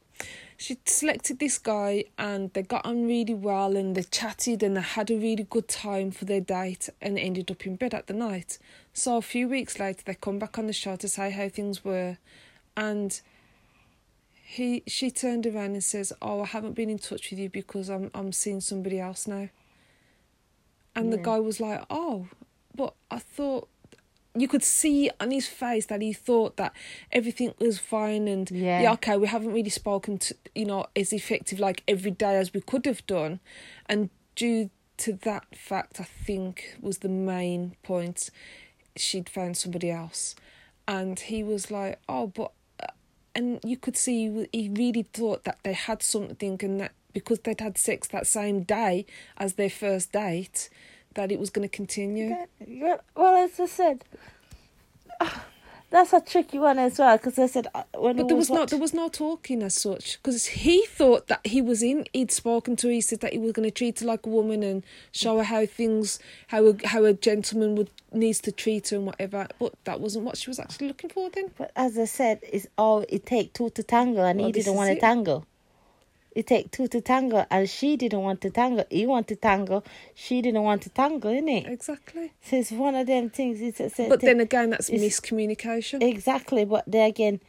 she 0.56 0.78
selected 0.86 1.40
this 1.40 1.58
guy 1.58 2.04
and 2.18 2.54
they 2.54 2.62
got 2.62 2.86
on 2.86 3.08
really 3.08 3.34
well 3.34 3.76
and 3.76 3.96
they 3.96 4.04
chatted 4.04 4.62
and 4.62 4.78
they 4.78 4.82
had 4.82 5.10
a 5.10 5.16
really 5.18 5.48
good 5.50 5.68
time 5.68 6.12
for 6.12 6.26
their 6.26 6.42
date 6.42 6.90
and 7.02 7.18
ended 7.18 7.50
up 7.50 7.66
in 7.66 7.76
bed 7.76 7.96
at 7.96 8.06
the 8.06 8.14
night. 8.14 8.60
So 8.94 9.18
a 9.18 9.22
few 9.24 9.48
weeks 9.48 9.80
later 9.80 10.02
they 10.06 10.14
come 10.14 10.38
back 10.38 10.60
on 10.60 10.68
the 10.68 10.74
show 10.74 10.96
to 10.98 11.08
say 11.08 11.32
how 11.32 11.50
things 11.50 11.84
were 11.84 12.18
and 12.78 13.20
he 14.52 14.82
she 14.88 15.12
turned 15.12 15.46
around 15.46 15.74
and 15.74 15.84
says, 15.84 16.12
Oh, 16.24 16.42
I 16.42 16.48
haven't 16.48 16.74
been 16.74 16.90
in 16.90 16.98
touch 16.98 17.30
with 17.30 17.40
you 17.40 17.52
because 17.52 17.88
I'm 17.88 18.10
I'm 18.16 18.32
seeing 18.32 18.62
somebody 18.62 19.00
else 19.00 19.28
now. 19.28 19.50
And 20.96 21.14
the 21.14 21.18
guy 21.18 21.40
was 21.40 21.60
like, 21.60 21.86
Oh, 21.92 22.28
but 22.76 22.96
I 23.12 23.20
thought 23.20 23.70
you 24.36 24.48
could 24.48 24.64
see 24.64 25.12
on 25.20 25.30
his 25.30 25.48
face 25.48 25.86
that 25.86 26.02
he 26.02 26.14
thought 26.14 26.58
that 26.58 26.74
everything 27.12 27.54
was 27.60 27.78
fine 27.78 28.28
and 28.28 28.50
Yeah. 28.50 28.82
yeah, 28.82 28.94
okay, 28.94 29.18
we 29.18 29.28
haven't 29.28 29.54
really 29.54 29.70
spoken 29.70 30.18
to 30.18 30.36
you 30.56 30.66
know 30.66 30.88
as 30.96 31.14
effective 31.14 31.60
like 31.60 31.84
every 31.88 32.12
day 32.12 32.36
as 32.36 32.52
we 32.52 32.62
could 32.62 32.88
have 32.88 33.06
done, 33.06 33.40
and 33.86 34.10
due 34.36 34.72
to 34.98 35.14
that 35.14 35.46
fact, 35.56 36.00
I 36.00 36.06
think 36.06 36.76
was 36.82 36.98
the 37.00 37.10
main 37.10 37.76
point. 37.84 38.32
She'd 38.96 39.30
found 39.30 39.58
somebody 39.58 39.92
else, 39.92 40.36
and 40.88 41.20
he 41.20 41.44
was 41.44 41.70
like, 41.70 42.00
"Oh, 42.10 42.28
but," 42.28 42.46
uh," 42.46 42.59
and 43.40 43.60
you 43.64 43.78
could 43.78 43.96
see 43.96 44.48
he 44.52 44.70
really 44.70 45.04
thought 45.14 45.46
that 45.46 45.60
they 45.64 45.74
had 45.74 46.04
something, 46.04 46.60
and 46.62 46.82
that 46.82 46.92
because 47.14 47.40
they'd 47.40 47.62
had 47.62 47.78
sex 47.78 48.08
that 48.10 48.28
same 48.28 48.64
day 48.64 49.06
as 49.38 49.54
their 49.54 49.70
first 49.70 50.12
date, 50.12 50.70
that 51.14 51.32
it 51.32 51.40
was 51.40 51.50
going 51.50 51.68
to 51.68 51.76
continue. 51.76 52.36
Yeah, 52.68 52.98
Well, 53.16 53.36
as 53.46 53.60
I 53.60 53.66
said, 53.66 54.04
that's 55.90 56.14
a 56.14 56.22
tricky 56.22 56.60
one 56.60 56.78
as 56.80 57.00
well 57.00 57.18
because 57.18 57.38
I 57.40 57.48
said 57.48 57.68
uh, 57.74 57.84
when 57.96 58.18
But 58.18 58.28
there 58.28 58.38
was 58.38 58.50
no 58.50 58.60
watch- 58.62 58.70
there 58.70 58.80
was 58.80 58.94
no 58.94 59.10
talking 59.10 59.64
as 59.64 59.74
such 59.76 60.18
because 60.22 60.46
he 60.48 60.86
thought 60.86 61.28
that 61.28 61.46
he 61.46 61.62
was 61.62 61.82
in. 61.84 62.06
He'd 62.14 62.32
spoken 62.32 62.76
to 62.78 62.88
her. 62.88 62.94
He 62.94 63.02
said 63.02 63.22
that 63.22 63.34
he 63.34 63.40
was 63.40 63.52
going 63.54 63.68
to 63.68 63.72
treat 63.72 64.00
her 64.00 64.06
like 64.06 64.26
a 64.26 64.30
woman 64.30 64.64
and 64.64 64.84
show 65.12 65.38
her 65.38 65.44
how 65.44 65.66
things 65.66 66.20
how 66.48 66.66
a, 66.68 66.88
how 66.88 67.04
a 67.06 67.14
gentleman 67.14 67.76
would 67.76 67.90
needs 68.12 68.40
to 68.42 68.52
treat 68.52 68.90
her 68.90 68.98
and 68.98 69.06
whatever. 69.06 69.48
But 69.60 69.74
that 69.86 70.00
wasn't 70.00 70.26
what 70.26 70.38
she 70.38 70.50
was 70.50 70.60
actually 70.60 70.88
looking 70.88 71.10
for. 71.10 71.30
Then 71.30 71.52
But 71.58 71.72
as 71.76 71.98
I 71.98 72.06
said, 72.06 72.40
it's 72.44 72.68
all 72.78 73.06
it 73.10 73.26
take 73.26 73.54
two 73.54 73.70
to 73.72 73.84
tango, 73.84 74.24
and 74.24 74.40
Well, 74.40 74.48
he 74.48 74.52
didn't 74.54 74.76
want 74.76 74.94
to 74.94 75.00
tango. 75.00 75.46
It 76.40 76.48
take 76.48 76.72
two 76.72 76.88
to 76.88 77.02
tango, 77.02 77.46
and 77.52 77.70
she 77.70 77.98
didn't 77.98 78.22
want 78.22 78.40
to 78.42 78.50
tango. 78.50 78.86
He 78.90 79.06
want 79.06 79.28
to 79.28 79.36
tango, 79.36 79.84
she 80.16 80.42
didn't 80.42 80.64
want 80.64 80.82
to 80.84 80.90
tango, 80.90 81.28
innit? 81.30 81.68
exactly. 81.70 82.32
So 82.42 82.56
it's 82.56 82.72
one 82.72 82.96
of 82.96 83.08
them 83.08 83.30
things. 83.30 83.60
It's, 83.60 83.82
it's, 83.82 83.98
But 83.98 84.22
then 84.22 84.40
again, 84.40 84.70
that's 84.70 84.90
miscommunication. 84.90 86.02
exactly. 86.02 86.64
But 86.64 86.86
there 86.88 87.08
again, 87.08 87.42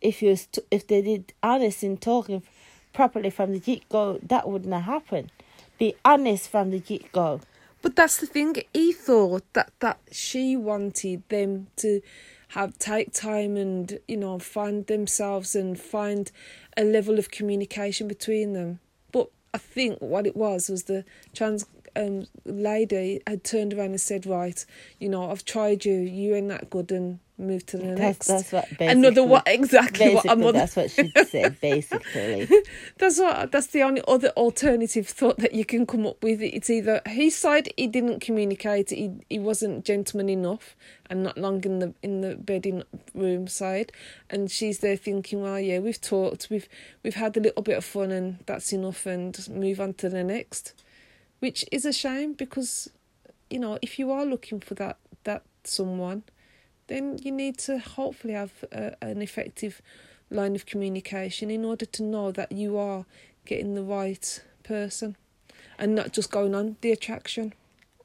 if 0.00 0.22
you 0.22 0.36
st- 0.36 0.64
if 0.70 0.86
they 0.86 1.02
did 1.02 1.32
honest 1.42 1.82
in 1.82 1.96
talking 1.96 2.44
properly 2.92 3.30
from 3.30 3.52
the 3.52 3.58
get 3.58 3.88
go, 3.88 4.20
that 4.22 4.48
wouldn't 4.48 4.72
have 4.72 4.84
happened. 4.84 5.32
Be 5.78 5.96
honest 6.04 6.48
from 6.48 6.70
the 6.70 6.78
get 6.78 7.10
go. 7.10 7.40
But 7.82 7.96
that's 7.96 8.18
the 8.18 8.26
thing. 8.26 8.54
He 8.72 8.92
thought 8.92 9.42
that 9.54 9.72
that 9.80 9.98
she 10.12 10.56
wanted 10.56 11.22
them 11.28 11.66
to 11.78 12.00
have 12.48 12.78
take 12.78 13.12
time 13.12 13.56
and 13.56 13.98
you 14.06 14.16
know 14.16 14.38
find 14.38 14.86
themselves 14.86 15.54
and 15.56 15.78
find 15.78 16.30
a 16.76 16.84
level 16.84 17.18
of 17.18 17.30
communication 17.30 18.08
between 18.08 18.52
them. 18.52 18.80
But 19.12 19.30
I 19.52 19.58
think 19.58 19.98
what 20.00 20.26
it 20.26 20.36
was 20.36 20.68
was 20.68 20.84
the 20.84 21.04
trans 21.34 21.66
um, 21.96 22.26
lady 22.44 23.20
had 23.26 23.44
turned 23.44 23.74
around 23.74 23.90
and 23.90 24.00
said, 24.00 24.26
"Right, 24.26 24.64
you 24.98 25.08
know, 25.08 25.30
I've 25.30 25.44
tried 25.44 25.84
you. 25.84 25.94
You 25.94 26.34
ain't 26.34 26.48
that 26.48 26.70
good, 26.70 26.92
and 26.92 27.18
move 27.38 27.66
to 27.66 27.76
the 27.78 27.88
That's 27.88 27.98
next." 27.98 28.26
that's 28.26 28.52
what 28.52 28.68
basically. 28.70 28.86
Another 28.86 29.24
what 29.24 29.42
exactly 29.46 30.14
what 30.14 30.30
I'm 30.30 30.40
that's 30.40 30.76
what 30.76 30.90
she 30.90 31.10
said. 31.24 31.60
Basically, 31.60 32.48
That's 32.98 33.18
what. 33.18 33.52
That's 33.52 33.68
the 33.68 33.82
only 33.82 34.02
other 34.06 34.28
alternative 34.30 35.08
thought 35.08 35.38
that 35.38 35.52
you 35.52 35.64
can 35.64 35.86
come 35.86 36.06
up 36.06 36.22
with. 36.22 36.40
It's 36.42 36.70
either 36.70 37.00
his 37.06 37.36
side 37.36 37.68
he 37.76 37.86
didn't 37.86 38.20
communicate, 38.20 38.90
he 38.90 39.12
he 39.28 39.38
wasn't 39.38 39.84
gentleman 39.84 40.28
enough, 40.28 40.76
and 41.10 41.22
not 41.22 41.38
long 41.38 41.64
in 41.64 41.78
the 41.78 41.94
in 42.02 42.20
the 42.20 42.36
bedding 42.36 42.82
room 43.14 43.48
side, 43.48 43.92
and 44.30 44.50
she's 44.50 44.78
there 44.80 44.96
thinking, 44.96 45.42
well, 45.42 45.58
yeah, 45.58 45.78
we've 45.78 46.00
talked, 46.00 46.48
we've 46.50 46.68
we've 47.02 47.14
had 47.14 47.36
a 47.36 47.40
little 47.40 47.62
bit 47.62 47.78
of 47.78 47.84
fun, 47.84 48.10
and 48.10 48.38
that's 48.46 48.72
enough, 48.72 49.06
and 49.06 49.48
move 49.50 49.80
on 49.80 49.94
to 49.94 50.08
the 50.08 50.24
next, 50.24 50.74
which 51.40 51.64
is 51.70 51.84
a 51.84 51.92
shame 51.92 52.32
because, 52.32 52.90
you 53.50 53.58
know, 53.58 53.78
if 53.82 53.98
you 53.98 54.10
are 54.10 54.24
looking 54.24 54.60
for 54.60 54.74
that 54.74 54.98
that 55.24 55.42
someone, 55.64 56.22
then 56.86 57.18
you 57.22 57.32
need 57.32 57.58
to 57.58 57.78
hopefully 57.78 58.34
have 58.34 58.52
a, 58.72 58.94
an 59.02 59.22
effective 59.22 59.82
line 60.30 60.54
of 60.54 60.66
communication 60.66 61.50
in 61.50 61.64
order 61.64 61.86
to 61.86 62.02
know 62.02 62.32
that 62.32 62.52
you 62.52 62.76
are 62.76 63.04
getting 63.44 63.74
the 63.74 63.82
right 63.82 64.42
person 64.62 65.16
and 65.78 65.94
not 65.94 66.12
just 66.12 66.30
going 66.30 66.54
on 66.54 66.76
the 66.80 66.92
attraction. 66.92 67.52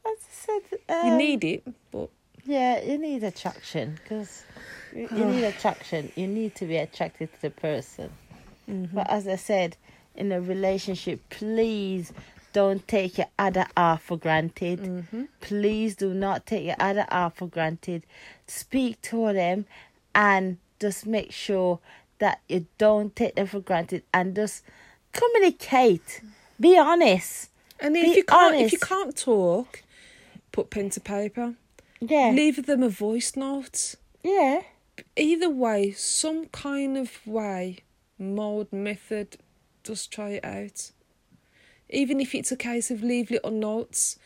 as 0.06 0.18
I 0.18 0.32
said, 0.32 0.80
You 1.04 1.12
um, 1.12 1.18
need 1.18 1.44
it, 1.44 1.64
but 1.92 2.10
Yeah, 2.46 2.84
you 2.84 2.98
need 2.98 3.24
attraction 3.24 4.00
because 4.04 4.44
you, 4.94 5.08
you 5.12 5.26
need 5.26 5.44
attraction. 5.54 6.12
You 6.16 6.28
need 6.28 6.56
to 6.56 6.66
be 6.66 6.78
attracted 6.78 7.34
to 7.34 7.42
the 7.42 7.50
person. 7.50 8.12
But 8.68 9.10
as 9.10 9.28
I 9.28 9.36
said, 9.36 9.76
in 10.16 10.32
a 10.32 10.40
relationship, 10.40 11.20
please 11.30 12.14
don't 12.54 12.88
take 12.88 13.18
your 13.18 13.28
other 13.38 13.66
half 13.76 14.04
for 14.04 14.18
granted. 14.18 14.80
Mm-hmm. 14.80 15.24
Please 15.40 15.96
do 15.96 16.14
not 16.14 16.46
take 16.46 16.66
your 16.66 16.76
other 16.80 17.06
half 17.10 17.36
for 17.38 17.48
granted. 17.48 18.04
Speak 18.48 19.02
to 19.04 19.34
them 19.34 19.66
and 20.14 20.58
just 20.80 21.06
make 21.06 21.32
sure 21.32 21.80
that 22.20 22.42
you 22.48 22.68
don't 22.78 23.16
take 23.16 23.36
them 23.36 23.48
for 23.48 23.60
granted 23.60 24.04
and 24.14 24.36
just 24.36 24.64
communicate. 25.12 26.22
Be 26.60 26.78
honest. 26.78 27.50
and 27.80 27.94
Be 27.94 28.02
if 28.02 28.18
you 28.18 28.24
can't 28.24 28.56
if 28.56 28.72
you 28.72 28.80
can't 28.80 29.16
talk, 29.16 29.84
put 30.52 30.70
pen 30.70 30.90
to 30.92 31.00
paper. 31.00 31.56
Yeah. 32.00 32.32
Leave 32.34 32.66
them 32.66 32.84
a 32.84 32.90
voice 32.90 33.36
note. 33.36 33.96
yeah. 34.24 34.62
Either 35.16 35.50
way, 35.50 35.92
some 35.92 36.46
kind 36.48 36.96
of 36.98 37.26
way, 37.26 37.78
mode, 38.20 38.72
method, 38.72 39.38
just 39.84 40.12
try 40.12 40.32
it 40.32 40.46
out. 40.46 40.92
Even 41.92 42.20
if 42.20 42.34
it's 42.34 42.52
a 42.52 42.58
case 42.58 42.92
of 42.92 43.04
leave 43.04 43.32
little 43.32 43.52
notes 43.52 44.18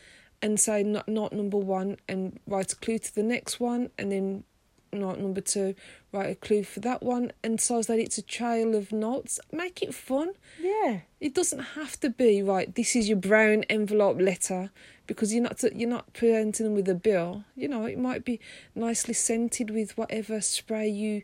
and 0.42 0.58
say 0.60 0.82
not 0.82 1.08
note 1.08 1.32
number 1.32 1.56
one 1.56 1.96
and 2.08 2.38
write 2.46 2.72
a 2.72 2.76
clue 2.76 2.98
to 2.98 3.14
the 3.14 3.22
next 3.22 3.58
one 3.58 3.90
and 3.98 4.12
then 4.12 4.44
note 4.92 5.18
number 5.18 5.40
two, 5.40 5.74
write 6.12 6.30
a 6.30 6.34
clue 6.34 6.62
for 6.62 6.80
that 6.80 7.02
one 7.02 7.32
and 7.42 7.60
so 7.60 7.82
that 7.82 7.98
it's 7.98 8.18
a 8.18 8.22
trail 8.22 8.74
of 8.74 8.92
notes. 8.92 9.38
Make 9.52 9.82
it 9.82 9.94
fun. 9.94 10.32
Yeah. 10.60 11.00
It 11.20 11.34
doesn't 11.34 11.60
have 11.60 11.98
to 12.00 12.10
be 12.10 12.42
right. 12.42 12.74
This 12.74 12.96
is 12.96 13.08
your 13.08 13.18
brown 13.18 13.64
envelope 13.64 14.20
letter 14.20 14.70
because 15.06 15.32
you're 15.32 15.42
not 15.42 15.62
you're 15.74 15.88
not 15.88 16.12
presenting 16.12 16.66
them 16.66 16.74
with 16.74 16.88
a 16.88 16.94
bill. 16.94 17.44
You 17.54 17.68
know, 17.68 17.86
it 17.86 17.98
might 17.98 18.24
be 18.24 18.40
nicely 18.74 19.14
scented 19.14 19.70
with 19.70 19.96
whatever 19.96 20.40
spray 20.40 20.88
you 20.88 21.22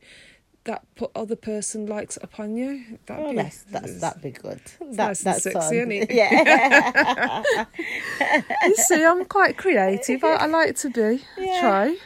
that 0.65 0.83
put 0.95 1.11
other 1.17 1.35
person 1.37 1.87
likes 1.87 2.17
upon 2.23 2.57
you. 2.57 2.99
That'd 3.07 3.25
Oh, 3.27 3.31
be, 3.31 3.37
that's 3.37 3.63
that's 3.65 4.01
that'd 4.01 4.23
be 4.23 4.31
good. 4.31 4.61
That 4.81 5.09
nice 5.09 5.25
and 5.25 5.35
that 5.35 5.43
sexy, 5.43 5.53
sounds- 5.61 5.73
isn't 5.73 5.93
it? 5.93 6.11
Yeah. 6.21 7.43
You 8.67 8.77
see, 8.77 9.05
I'm 9.05 9.25
quite 9.25 9.57
creative. 9.57 10.23
I, 10.25 10.35
I 10.35 10.47
like 10.47 10.77
to 10.77 10.91
be. 10.91 11.23
Yeah. 11.39 11.61
Try. 11.61 11.97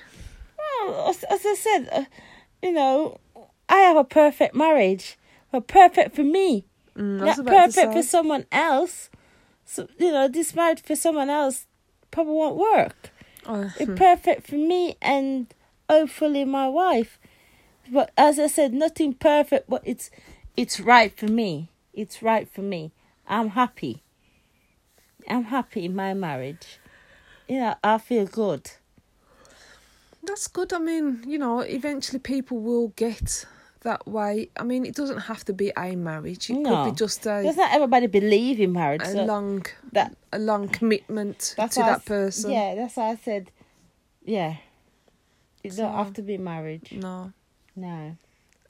well, 0.59 1.09
as, 1.11 1.23
as 1.25 1.45
I 1.45 1.55
said, 1.55 1.89
uh, 1.93 2.05
you 2.63 2.73
know, 2.73 3.19
I 3.69 3.77
have 3.79 3.97
a 3.97 4.05
perfect 4.05 4.55
marriage, 4.55 5.19
but 5.53 5.67
perfect 5.69 6.15
for 6.17 6.25
me, 6.25 6.67
Mm, 6.97 7.21
not 7.21 7.45
perfect 7.45 7.93
for 7.93 8.03
someone 8.03 8.47
else. 8.51 9.11
So 9.67 9.87
you 9.99 10.13
know, 10.13 10.29
this 10.29 10.55
marriage 10.55 10.81
for 10.83 10.97
someone 10.97 11.29
else 11.29 11.67
probably 12.11 12.33
won't 12.33 12.57
work. 12.57 13.11
Oh, 13.45 13.71
It's 13.79 13.85
hmm. 13.91 13.97
perfect 13.97 14.47
for 14.47 14.55
me 14.57 14.97
and 15.03 15.53
hopefully 15.91 16.47
my 16.47 16.69
wife. 16.69 17.19
But 17.91 18.11
as 18.17 18.39
I 18.39 18.47
said, 18.47 18.73
nothing 18.75 19.15
perfect, 19.15 19.69
but 19.69 19.83
it's 19.85 20.11
it's 20.57 20.81
right 20.81 21.17
for 21.17 21.27
me. 21.27 21.71
It's 21.93 22.23
right 22.23 22.49
for 22.49 22.63
me. 22.63 22.93
I'm 23.29 23.51
happy. 23.51 24.03
I'm 25.29 25.45
happy 25.45 25.85
in 25.85 25.95
my 25.95 26.15
marriage. 26.15 26.79
You 27.49 27.59
know, 27.61 27.75
I 27.83 27.99
feel 27.99 28.27
good. 28.27 28.71
That's 30.23 30.49
good. 30.49 30.73
I 30.73 30.79
mean, 30.79 31.23
you 31.27 31.39
know, 31.39 31.61
eventually 31.61 32.19
people 32.19 32.59
will 32.59 32.89
get 32.89 33.45
that 33.83 34.07
way. 34.09 34.51
I 34.57 34.65
mean, 34.65 34.85
it 34.85 34.95
doesn't 34.97 35.21
have 35.21 35.45
to 35.45 35.53
be 35.53 35.73
a 35.77 35.95
marriage. 35.95 36.51
It 36.51 36.55
No. 36.59 36.85
could 36.85 36.91
be 36.93 36.97
just 36.97 37.25
a 37.27 37.41
Because 37.43 37.57
not 37.57 37.73
everybody 37.73 38.09
believe 38.09 38.59
in 38.61 38.73
marriage. 38.73 39.03
a 39.03 39.13
so 39.13 39.25
long 39.25 39.65
that 39.93 40.17
a 40.33 40.39
long 40.41 40.69
commitment 40.69 41.39
to 41.57 41.63
why 41.81 41.87
I 41.87 41.91
that 41.93 42.05
person. 42.05 42.51
Yeah, 42.51 42.75
that's 42.75 42.97
why 42.97 43.11
I 43.11 43.17
said, 43.17 43.53
yeah. 44.25 44.57
You 45.63 45.71
So- 45.71 45.83
don't 45.83 45.95
have 45.95 46.13
to 46.15 46.23
be 46.23 46.37
married. 46.39 46.89
No. 46.91 47.33
No. 47.77 48.17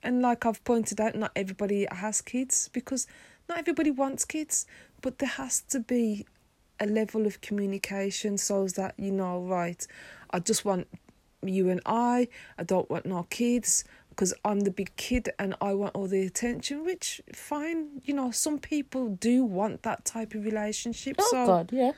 and 0.03 0.23
like 0.23 0.45
I've 0.47 0.63
pointed 0.65 1.01
out, 1.01 1.15
not 1.15 1.33
everybody 1.37 1.87
has 1.91 2.21
kids 2.21 2.69
because 2.73 3.07
not 3.49 3.59
everybody 3.59 3.91
wants 3.91 4.25
kids, 4.25 4.67
but 5.01 5.19
there 5.19 5.29
has 5.29 5.61
to 5.63 5.81
be 5.81 6.27
a 6.79 6.87
level 6.87 7.27
of 7.27 7.41
communication 7.41 8.37
so 8.39 8.67
that 8.69 8.95
you 8.99 9.11
know, 9.13 9.41
right, 9.43 9.87
I 10.31 10.41
just 10.41 10.65
want 10.65 10.89
you 11.43 11.69
and 11.71 11.81
I, 11.87 12.29
I 12.59 12.65
don't 12.65 12.89
want 12.91 13.07
no 13.07 13.27
kids 13.31 13.85
because 14.11 14.33
I'm 14.45 14.61
the 14.61 14.71
big 14.71 14.95
kid 14.97 15.29
and 15.39 15.55
I 15.61 15.75
want 15.75 15.95
all 15.95 16.07
the 16.09 16.23
attention, 16.23 16.85
which 16.85 17.21
fine, 17.35 18.01
you 18.05 18.15
know, 18.15 18.31
some 18.31 18.59
people 18.59 19.11
do 19.11 19.45
want 19.45 19.83
that 19.83 20.05
type 20.05 20.35
of 20.35 20.45
relationship. 20.45 21.17
Oh 21.19 21.29
so 21.31 21.47
God, 21.47 21.71
yeah. 21.73 21.93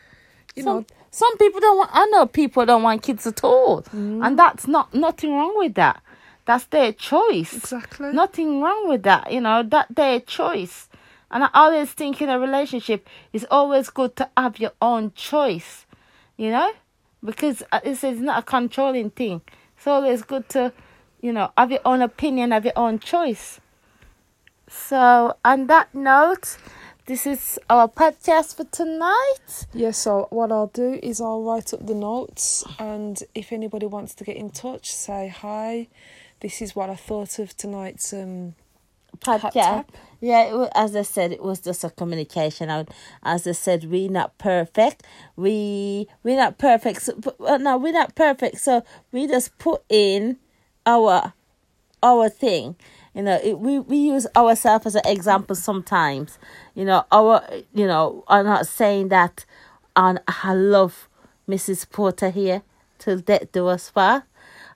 you 0.56 0.64
some, 0.64 0.78
know, 0.78 0.86
some 1.10 1.36
people 1.38 1.60
don't 1.60 1.78
want. 1.78 1.90
I 1.92 2.06
know 2.06 2.26
people 2.26 2.66
don't 2.66 2.82
want 2.82 3.02
kids 3.02 3.26
at 3.26 3.44
all, 3.44 3.82
mm. 3.82 4.24
and 4.26 4.38
that's 4.38 4.66
not 4.66 4.92
nothing 4.94 5.32
wrong 5.32 5.56
with 5.58 5.74
that. 5.74 6.02
That's 6.48 6.64
their 6.64 6.94
choice. 6.94 7.52
exactly. 7.52 8.10
Nothing 8.10 8.62
wrong 8.62 8.88
with 8.88 9.02
that. 9.02 9.30
You 9.30 9.42
know 9.42 9.62
that 9.64 9.88
their 9.94 10.18
choice. 10.18 10.88
And 11.30 11.44
I 11.44 11.50
always 11.52 11.92
think 11.92 12.22
in 12.22 12.30
a 12.30 12.38
relationship, 12.38 13.06
it's 13.34 13.44
always 13.50 13.90
good 13.90 14.16
to 14.16 14.30
have 14.34 14.58
your 14.58 14.72
own 14.80 15.12
choice. 15.12 15.84
You 16.38 16.50
know, 16.52 16.72
because 17.22 17.62
uh, 17.70 17.80
this 17.84 18.02
is 18.02 18.20
not 18.20 18.38
a 18.38 18.42
controlling 18.42 19.10
thing. 19.10 19.42
It's 19.76 19.86
always 19.86 20.22
good 20.22 20.48
to, 20.48 20.72
you 21.20 21.34
know, 21.34 21.52
have 21.58 21.70
your 21.70 21.82
own 21.84 22.00
opinion, 22.00 22.52
have 22.52 22.64
your 22.64 22.78
own 22.78 22.98
choice. 22.98 23.60
So, 24.70 25.36
on 25.44 25.66
that 25.66 25.94
note, 25.94 26.56
this 27.04 27.26
is 27.26 27.58
our 27.68 27.88
podcast 27.88 28.56
for 28.56 28.64
tonight. 28.64 29.66
Yeah, 29.74 29.90
so 29.90 30.28
what 30.30 30.50
I'll 30.50 30.68
do 30.68 30.98
is 31.02 31.20
I'll 31.20 31.42
write 31.42 31.74
up 31.74 31.86
the 31.86 31.94
notes, 31.94 32.64
and 32.78 33.22
if 33.34 33.52
anybody 33.52 33.84
wants 33.84 34.14
to 34.14 34.24
get 34.24 34.38
in 34.38 34.48
touch, 34.48 34.94
say 34.94 35.28
hi. 35.28 35.88
This 36.40 36.62
is 36.62 36.76
what 36.76 36.90
I 36.90 36.96
thought 36.96 37.38
of 37.38 37.56
tonight's 37.56 38.12
um 38.12 38.54
podcast. 39.18 39.86
Yeah, 40.20 40.64
it 40.64 40.72
as 40.74 40.94
I 40.96 41.02
said, 41.02 41.32
it 41.32 41.42
was 41.42 41.60
just 41.60 41.84
a 41.84 41.90
communication. 41.90 42.70
out. 42.70 42.88
As 43.22 43.46
I 43.46 43.52
said, 43.52 43.84
we're 43.84 44.10
not 44.10 44.38
perfect. 44.38 45.04
We 45.36 46.06
we're 46.22 46.36
not 46.36 46.58
perfect. 46.58 47.02
So, 47.02 47.14
but, 47.14 47.60
no, 47.60 47.76
we're 47.76 47.92
not 47.92 48.14
perfect. 48.14 48.58
So 48.58 48.84
we 49.12 49.26
just 49.26 49.56
put 49.58 49.82
in 49.88 50.38
our 50.86 51.32
our 52.02 52.28
thing. 52.28 52.76
You 53.14 53.22
know, 53.22 53.40
it, 53.42 53.58
we 53.58 53.80
we 53.80 53.96
use 53.96 54.26
ourselves 54.36 54.86
as 54.86 54.94
an 54.94 55.02
example 55.06 55.56
sometimes. 55.56 56.38
You 56.74 56.84
know, 56.84 57.04
our 57.10 57.42
you 57.74 57.86
know, 57.86 58.24
I'm 58.28 58.46
not 58.46 58.66
saying 58.66 59.08
that. 59.08 59.44
And 59.96 60.20
I 60.28 60.54
love 60.54 61.08
Mrs. 61.48 61.90
Porter 61.90 62.30
here 62.30 62.62
till 62.98 63.18
death 63.18 63.50
do 63.50 63.66
us 63.66 63.90
part. 63.90 64.22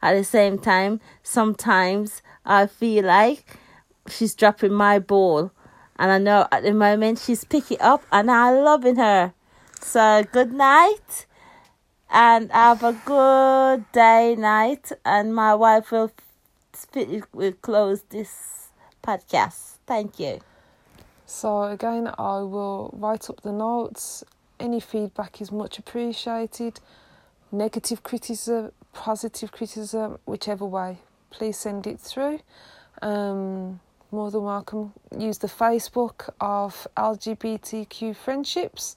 At 0.02 0.14
the 0.14 0.24
same 0.24 0.58
time, 0.58 1.00
sometimes 1.22 2.22
I 2.44 2.66
feel 2.66 3.04
like 3.04 3.58
she's 4.08 4.34
dropping 4.34 4.72
my 4.72 4.98
ball, 4.98 5.52
and 5.96 6.10
I 6.10 6.18
know 6.18 6.48
at 6.50 6.64
the 6.64 6.74
moment 6.74 7.20
she's 7.20 7.44
picking 7.44 7.80
up, 7.80 8.02
and 8.10 8.30
I'm 8.30 8.64
loving 8.64 8.96
her. 8.96 9.32
So 9.80 10.24
good 10.32 10.52
night, 10.52 11.26
and 12.10 12.50
have 12.50 12.82
a 12.82 12.92
good 13.04 13.84
day, 13.92 14.34
night, 14.36 14.90
and 15.04 15.34
my 15.34 15.54
wife 15.54 15.92
will 15.92 16.10
will 17.32 17.52
close 17.52 18.02
this 18.10 18.70
podcast. 19.02 19.76
Thank 19.86 20.18
you. 20.18 20.40
So 21.26 21.64
again, 21.64 22.08
I 22.18 22.40
will 22.40 22.90
write 22.92 23.30
up 23.30 23.42
the 23.42 23.52
notes. 23.52 24.24
Any 24.58 24.80
feedback 24.80 25.40
is 25.40 25.52
much 25.52 25.78
appreciated. 25.78 26.80
Negative 27.50 28.02
criticism, 28.02 28.72
positive 28.92 29.52
criticism, 29.52 30.18
whichever 30.24 30.64
way, 30.64 30.98
please 31.30 31.58
send 31.58 31.86
it 31.86 31.98
through. 32.00 32.40
Um, 33.00 33.80
more 34.10 34.30
than 34.30 34.44
welcome. 34.44 34.92
Use 35.18 35.38
the 35.38 35.48
Facebook 35.48 36.28
of 36.40 36.86
LGBTQ 36.96 38.14
friendships, 38.14 38.96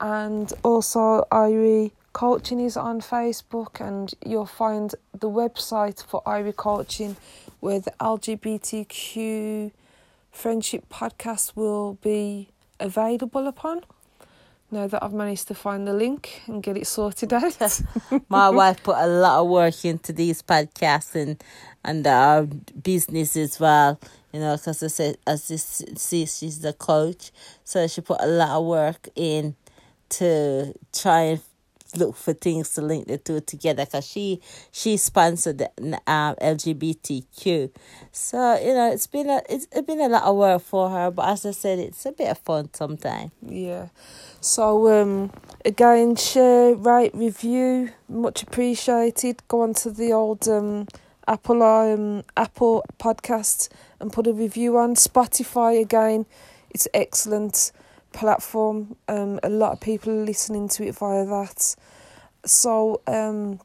and 0.00 0.52
also 0.62 1.24
Irie 1.30 1.92
Coaching 2.12 2.60
is 2.60 2.76
on 2.76 3.00
Facebook, 3.00 3.80
and 3.80 4.12
you'll 4.24 4.46
find 4.46 4.94
the 5.12 5.30
website 5.30 6.02
for 6.02 6.22
Irie 6.24 6.56
Coaching, 6.56 7.16
where 7.60 7.78
the 7.78 7.92
LGBTQ 8.00 9.70
friendship 10.32 10.88
podcast 10.88 11.54
will 11.54 11.94
be 12.02 12.48
available 12.80 13.46
upon. 13.46 13.82
Now 14.70 14.88
that 14.88 15.02
I've 15.02 15.12
managed 15.12 15.48
to 15.48 15.54
find 15.54 15.86
the 15.86 15.92
link 15.92 16.42
and 16.46 16.62
get 16.62 16.76
it 16.76 16.86
sorted 16.86 17.32
out. 17.32 17.56
My 18.28 18.50
wife 18.50 18.82
put 18.82 18.96
a 18.96 19.06
lot 19.06 19.40
of 19.40 19.48
work 19.48 19.84
into 19.84 20.12
these 20.12 20.42
podcasts 20.42 21.14
and 21.14 21.42
and 21.84 22.06
our 22.06 22.42
business 22.42 23.36
as 23.36 23.60
well. 23.60 24.00
You 24.32 24.40
know, 24.40 24.56
because 24.56 24.82
I 24.82 24.88
said, 24.88 25.18
as 25.26 25.50
you 25.50 25.58
see, 25.58 26.26
she's 26.26 26.60
the 26.60 26.72
coach, 26.72 27.30
so 27.64 27.86
she 27.86 28.00
put 28.00 28.20
a 28.20 28.26
lot 28.26 28.50
of 28.50 28.66
work 28.66 29.08
in 29.14 29.54
to 30.08 30.74
try 30.92 31.20
and 31.22 31.40
look 31.96 32.16
for 32.16 32.32
things 32.32 32.74
to 32.74 32.82
link 32.82 33.06
the 33.06 33.18
two 33.18 33.40
together. 33.40 33.84
Because 33.84 34.06
she 34.06 34.40
she 34.72 34.96
sponsored 34.96 35.58
the 35.58 35.70
um, 36.06 36.34
LGBTQ, 36.36 37.70
so 38.12 38.58
you 38.58 38.74
know 38.74 38.92
it's 38.92 39.06
been 39.06 39.28
a 39.28 39.42
it's, 39.48 39.66
it's 39.72 39.86
been 39.86 40.00
a 40.00 40.08
lot 40.08 40.24
of 40.24 40.36
work 40.36 40.62
for 40.62 40.90
her. 40.90 41.10
But 41.10 41.28
as 41.28 41.46
I 41.46 41.50
said, 41.52 41.78
it's 41.78 42.04
a 42.06 42.12
bit 42.12 42.30
of 42.30 42.38
fun 42.38 42.70
sometimes. 42.72 43.30
Yeah. 43.42 43.88
So 44.40 45.02
um 45.02 45.32
again 45.64 46.16
share, 46.16 46.74
rate, 46.74 47.14
review, 47.14 47.90
much 48.08 48.42
appreciated. 48.42 49.42
Go 49.48 49.62
on 49.62 49.74
to 49.74 49.90
the 49.90 50.12
old 50.12 50.46
um 50.48 50.86
Apple 51.26 51.62
um 51.62 52.22
Apple 52.36 52.84
podcast 52.98 53.68
and 53.98 54.12
put 54.12 54.26
a 54.26 54.32
review 54.32 54.78
on. 54.78 54.94
Spotify 54.94 55.80
again, 55.80 56.26
it's 56.70 56.86
excellent 56.94 57.72
platform. 58.12 58.96
Um 59.08 59.40
a 59.42 59.48
lot 59.48 59.72
of 59.72 59.80
people 59.80 60.12
are 60.12 60.24
listening 60.24 60.68
to 60.70 60.86
it 60.86 60.94
via 60.94 61.24
that. 61.26 61.74
So 62.46 63.00
um 63.06 63.60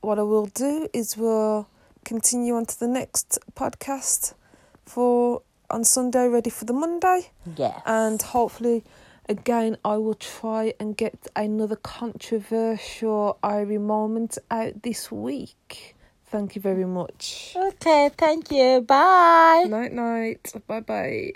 what 0.00 0.18
I 0.18 0.22
will 0.22 0.46
do 0.46 0.88
is 0.92 1.16
we'll 1.16 1.66
continue 2.04 2.54
on 2.54 2.66
to 2.66 2.78
the 2.78 2.88
next 2.88 3.38
podcast 3.54 4.34
for 4.86 5.42
on 5.68 5.84
Sunday 5.84 6.26
ready 6.28 6.50
for 6.50 6.64
the 6.64 6.72
Monday 6.72 7.30
Yeah. 7.56 7.80
and 7.86 8.20
hopefully 8.20 8.82
again 9.28 9.76
I 9.84 9.96
will 9.98 10.14
try 10.14 10.74
and 10.80 10.96
get 10.96 11.28
another 11.36 11.76
controversial 11.76 13.38
Irie 13.42 13.80
moment 13.80 14.38
out 14.50 14.82
this 14.82 15.12
week. 15.12 15.96
Thank 16.26 16.54
you 16.56 16.62
very 16.62 16.84
much. 16.86 17.54
Okay. 17.56 18.10
Thank 18.16 18.50
you. 18.52 18.80
Bye. 18.82 19.66
Night 19.68 19.92
night. 19.92 20.52
Bye 20.66 20.80
bye. 20.80 21.32